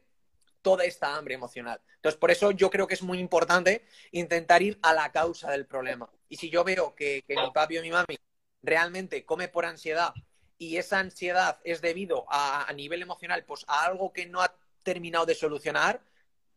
[0.63, 1.79] toda esta hambre emocional.
[1.95, 5.67] Entonces, por eso yo creo que es muy importante intentar ir a la causa del
[5.67, 6.09] problema.
[6.27, 8.17] Y si yo veo que, que mi papi o mi mami
[8.63, 10.13] realmente come por ansiedad
[10.57, 14.53] y esa ansiedad es debido a, nivel emocional, pues a algo que no ha
[14.83, 16.01] terminado de solucionar,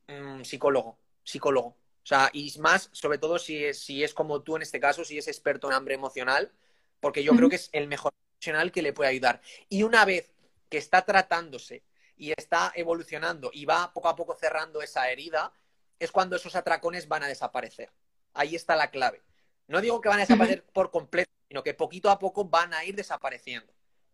[0.08, 1.68] mm, psicólogo, psicólogo.
[1.68, 5.04] O sea, y más, sobre todo si es, si es como tú en este caso,
[5.04, 6.50] si es experto en hambre emocional,
[6.98, 9.40] porque yo creo que es el mejor profesional que le puede ayudar.
[9.68, 10.32] Y una vez
[10.68, 11.82] que está tratándose
[12.16, 15.52] y está evolucionando y va poco a poco cerrando esa herida,
[15.98, 17.90] es cuando esos atracones van a desaparecer.
[18.32, 19.22] Ahí está la clave.
[19.68, 22.84] No digo que van a desaparecer por completo, sino que poquito a poco van a
[22.84, 23.72] ir desapareciendo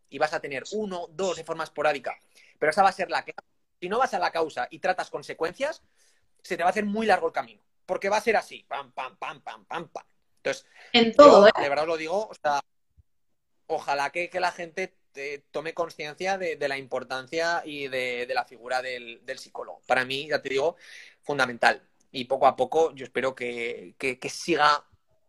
[0.08, 2.18] y vas a tener uno, dos de forma esporádica.
[2.58, 3.34] Pero esa va a ser la que
[3.80, 5.82] Si no vas a la causa y tratas consecuencias,
[6.42, 7.62] se te va a hacer muy largo el camino.
[7.84, 8.64] Porque va a ser así.
[8.68, 10.04] Pam, pam, pam, pam, pam, pam.
[10.38, 11.52] Entonces, en todo, ¿eh?
[11.60, 12.60] de verdad os lo digo, o sea,
[13.66, 14.94] ojalá que, la gente
[15.50, 19.82] tome conciencia de, la importancia y de, la figura del, psicólogo.
[19.86, 20.76] Para mí, ya te digo,
[21.22, 21.82] fundamental.
[22.12, 24.84] Y poco a poco yo espero que, que siga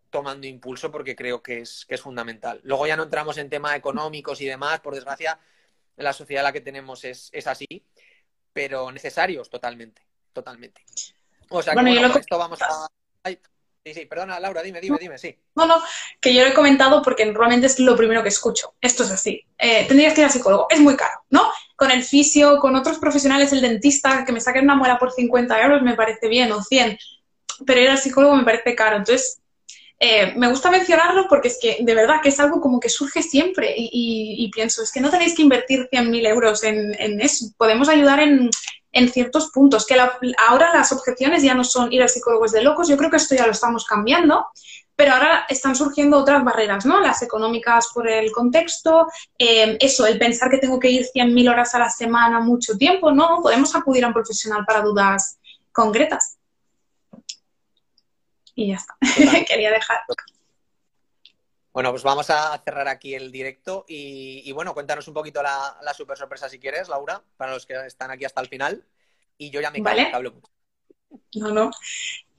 [0.10, 2.60] tomando impulso porque creo que es, que es fundamental.
[2.64, 5.39] Luego ya no entramos en temas económicos y demás, por desgracia,
[5.97, 7.68] la sociedad la que tenemos es, así,
[8.53, 10.01] pero necesarios totalmente,
[10.34, 10.84] totalmente.
[11.49, 12.88] O sea, que esto vamos a...
[13.26, 15.38] sí, sí, perdona, Laura, dime, dime, dime, sí.
[15.55, 15.82] No, no,
[16.20, 18.76] que yo lo he comentado porque normalmente es lo primero que escucho.
[18.82, 19.45] Esto es así.
[19.58, 20.68] Eh, tendrías que ir al psicólogo.
[20.70, 21.49] Es muy caro, ¿no?
[21.76, 25.62] Con el fisio, con otros profesionales, el dentista, que me saquen una muela por 50
[25.62, 26.97] euros me parece bien, o 100.
[27.66, 28.97] Pero ir al psicólogo me parece caro.
[28.97, 29.41] Entonces,
[29.99, 33.23] eh, me gusta mencionarlo porque es que de verdad que es algo como que surge
[33.23, 38.19] siempre y, pienso, es que no tenéis que invertir 100.000 euros en, eso, podemos ayudar
[38.19, 38.49] en,
[39.11, 39.95] ciertos puntos, que
[40.47, 43.17] ahora las objeciones ya no son ir al psicólogo es de locos, yo creo que
[43.17, 44.47] esto ya lo estamos cambiando,
[44.95, 46.99] pero ahora están surgiendo otras barreras, ¿no?
[46.99, 49.05] Las económicas por el contexto,
[49.37, 53.11] eh, eso, el pensar que tengo que ir 100.000 horas a la semana mucho tiempo,
[53.11, 53.39] ¿no?
[53.43, 55.37] Podemos acudir a un profesional para dudas
[55.71, 56.36] concretas
[58.58, 58.97] y ya está.
[59.47, 59.99] Quería dejar.
[61.72, 66.18] Bueno, pues vamos a cerrar aquí el directo y, bueno, cuéntanos un poquito la, super
[66.18, 68.84] sorpresa si quieres, Laura, para los que están aquí hasta el final.
[69.38, 70.10] Y yo ya me ¿Vale?
[70.12, 70.47] hablo mucho.
[71.36, 71.72] No, no.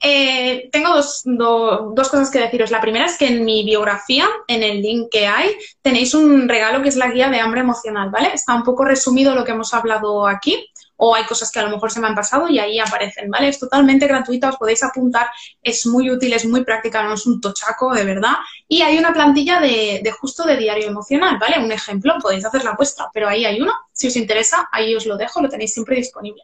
[0.01, 2.69] Eh, tengo dos, dos, cosas que deciros.
[2.69, 6.83] La primera es que en mi biografía, en el link que hay, tenéis un regalo
[6.83, 8.33] que es la guía de hambre emocional, ¿vale?
[8.33, 10.69] Está un poco resumido lo que hemos hablado aquí
[11.01, 13.47] o hay cosas que a lo mejor se me han pasado y ahí aparecen, ¿vale?
[13.47, 15.27] Es totalmente gratuita, os podéis apuntar,
[15.63, 18.33] es muy útil, es muy práctica, no es un tochaco, de verdad.
[18.67, 21.63] Y hay una plantilla de, justo de diario emocional, ¿vale?
[21.63, 25.05] Un ejemplo, podéis hacer la vuestra, pero ahí hay uno, si os interesa, ahí os
[25.05, 26.43] lo dejo, lo tenéis siempre disponible.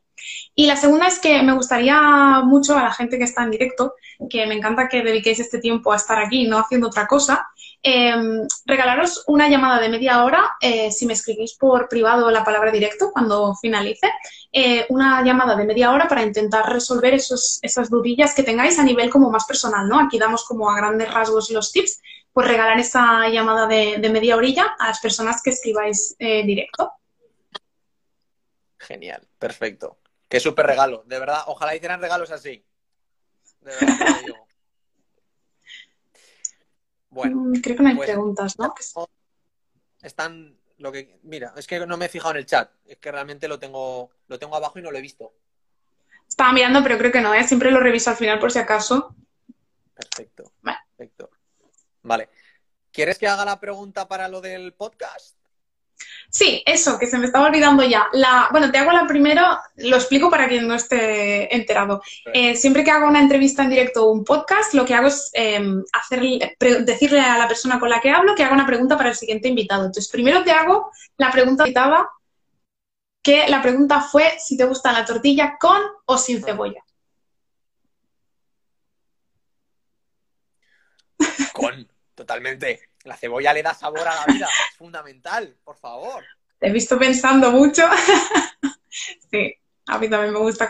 [0.55, 1.99] Y la segunda es que me gustaría
[2.45, 3.95] mucho a la gente que está en directo,
[4.29, 7.47] que me encanta que dediquéis este tiempo a estar aquí, no haciendo otra cosa,
[7.81, 12.71] em, regalaros una llamada de media hora, eh, si me escribís por privado la palabra
[12.71, 14.11] directo cuando finalice,
[14.51, 18.83] eh, una llamada de media hora para intentar resolver esos, esas dudillas que tengáis a
[18.83, 19.99] nivel como más personal, ¿no?
[19.99, 22.01] Aquí damos como a grandes rasgos los tips,
[22.31, 26.91] pues regalar esa llamada de, media orilla a las personas que escribáis eh, directo.
[28.77, 29.99] Genial, perfecto.
[30.27, 31.43] Qué súper regalo, de verdad.
[31.47, 32.64] Ojalá hicieran regalos así.
[33.65, 34.47] De verdad, te digo.
[37.09, 37.35] Bueno.
[37.37, 38.75] Mm, creo que no hay pues, preguntas, ¿no?
[40.01, 41.19] Están lo que.
[41.23, 42.69] Mira, es que no me he fijado en el chat.
[42.85, 45.33] Es que realmente lo tengo, lo tengo abajo y no lo he visto.
[46.27, 47.47] Estaba mirando, pero creo que no, ¿eh?
[47.47, 49.15] Siempre lo reviso al final por si acaso.
[49.95, 50.51] Perfecto.
[50.61, 51.31] Perfecto.
[52.03, 52.29] Vale.
[52.91, 55.35] ¿Quieres que haga la pregunta para lo del podcast?
[56.29, 58.07] Sí, eso, que se me estaba olvidando ya.
[58.13, 59.41] La, bueno, te hago la primero,
[59.77, 62.01] lo explico para quien no esté enterado.
[62.33, 65.29] Eh, siempre que hago una entrevista en directo o un podcast, lo que hago es
[65.33, 65.83] em,
[66.81, 69.47] decirle a la persona con la que hablo que haga una pregunta para el siguiente
[69.47, 69.85] invitado.
[69.85, 72.09] Entonces, primero te hago la pregunta invitada,
[73.23, 76.83] que la pregunta fue si te gusta la tortilla con o sin cebolla.
[81.53, 82.89] Con, totalmente.
[83.05, 86.23] La cebolla le da sabor a la vida, es fundamental, por favor.
[86.59, 87.83] Te he visto pensando mucho.
[89.31, 89.53] sí,
[89.87, 90.67] a mí también me gusta.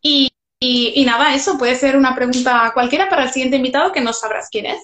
[0.00, 4.12] Y, y, nada, eso puede ser una pregunta cualquiera para el siguiente invitado que no
[4.12, 4.82] sabrás quién es.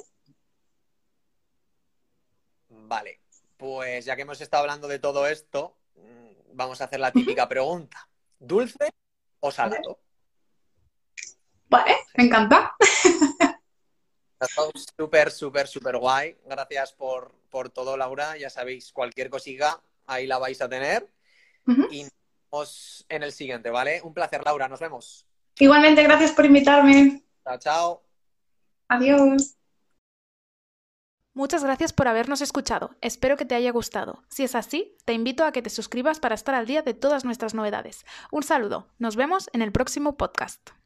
[2.69, 3.21] Vale,
[3.57, 7.49] pues ya que hemos estado hablando de todo esto, mm, vamos a hacer la típica
[7.49, 8.09] pregunta.
[8.39, 8.93] ¿Dulce
[9.41, 10.01] o salado?
[11.69, 12.75] Vale, me encanta.
[14.97, 16.37] Súper, súper, súper guay.
[16.47, 17.33] Gracias por,
[17.73, 18.37] todo, Laura.
[18.37, 21.09] Ya sabéis, cualquier cosita, ahí la vais a tener.
[21.91, 22.13] Y nos
[22.51, 24.01] vemos en el siguiente, ¿vale?
[24.03, 24.69] Un placer, Laura.
[24.69, 25.27] Nos vemos.
[25.59, 27.23] Igualmente, gracias por invitarme.
[27.45, 28.03] Chao, chao.
[28.89, 29.57] Adiós.
[31.33, 32.97] Muchas gracias por habernos escuchado.
[33.01, 34.25] Espero que te haya gustado.
[34.29, 37.25] Si es así, te invito a que te suscribas para estar al día de todas
[37.25, 38.05] nuestras novedades.
[38.33, 38.89] Un saludo.
[38.99, 40.80] Nos vemos en el próximo podcast.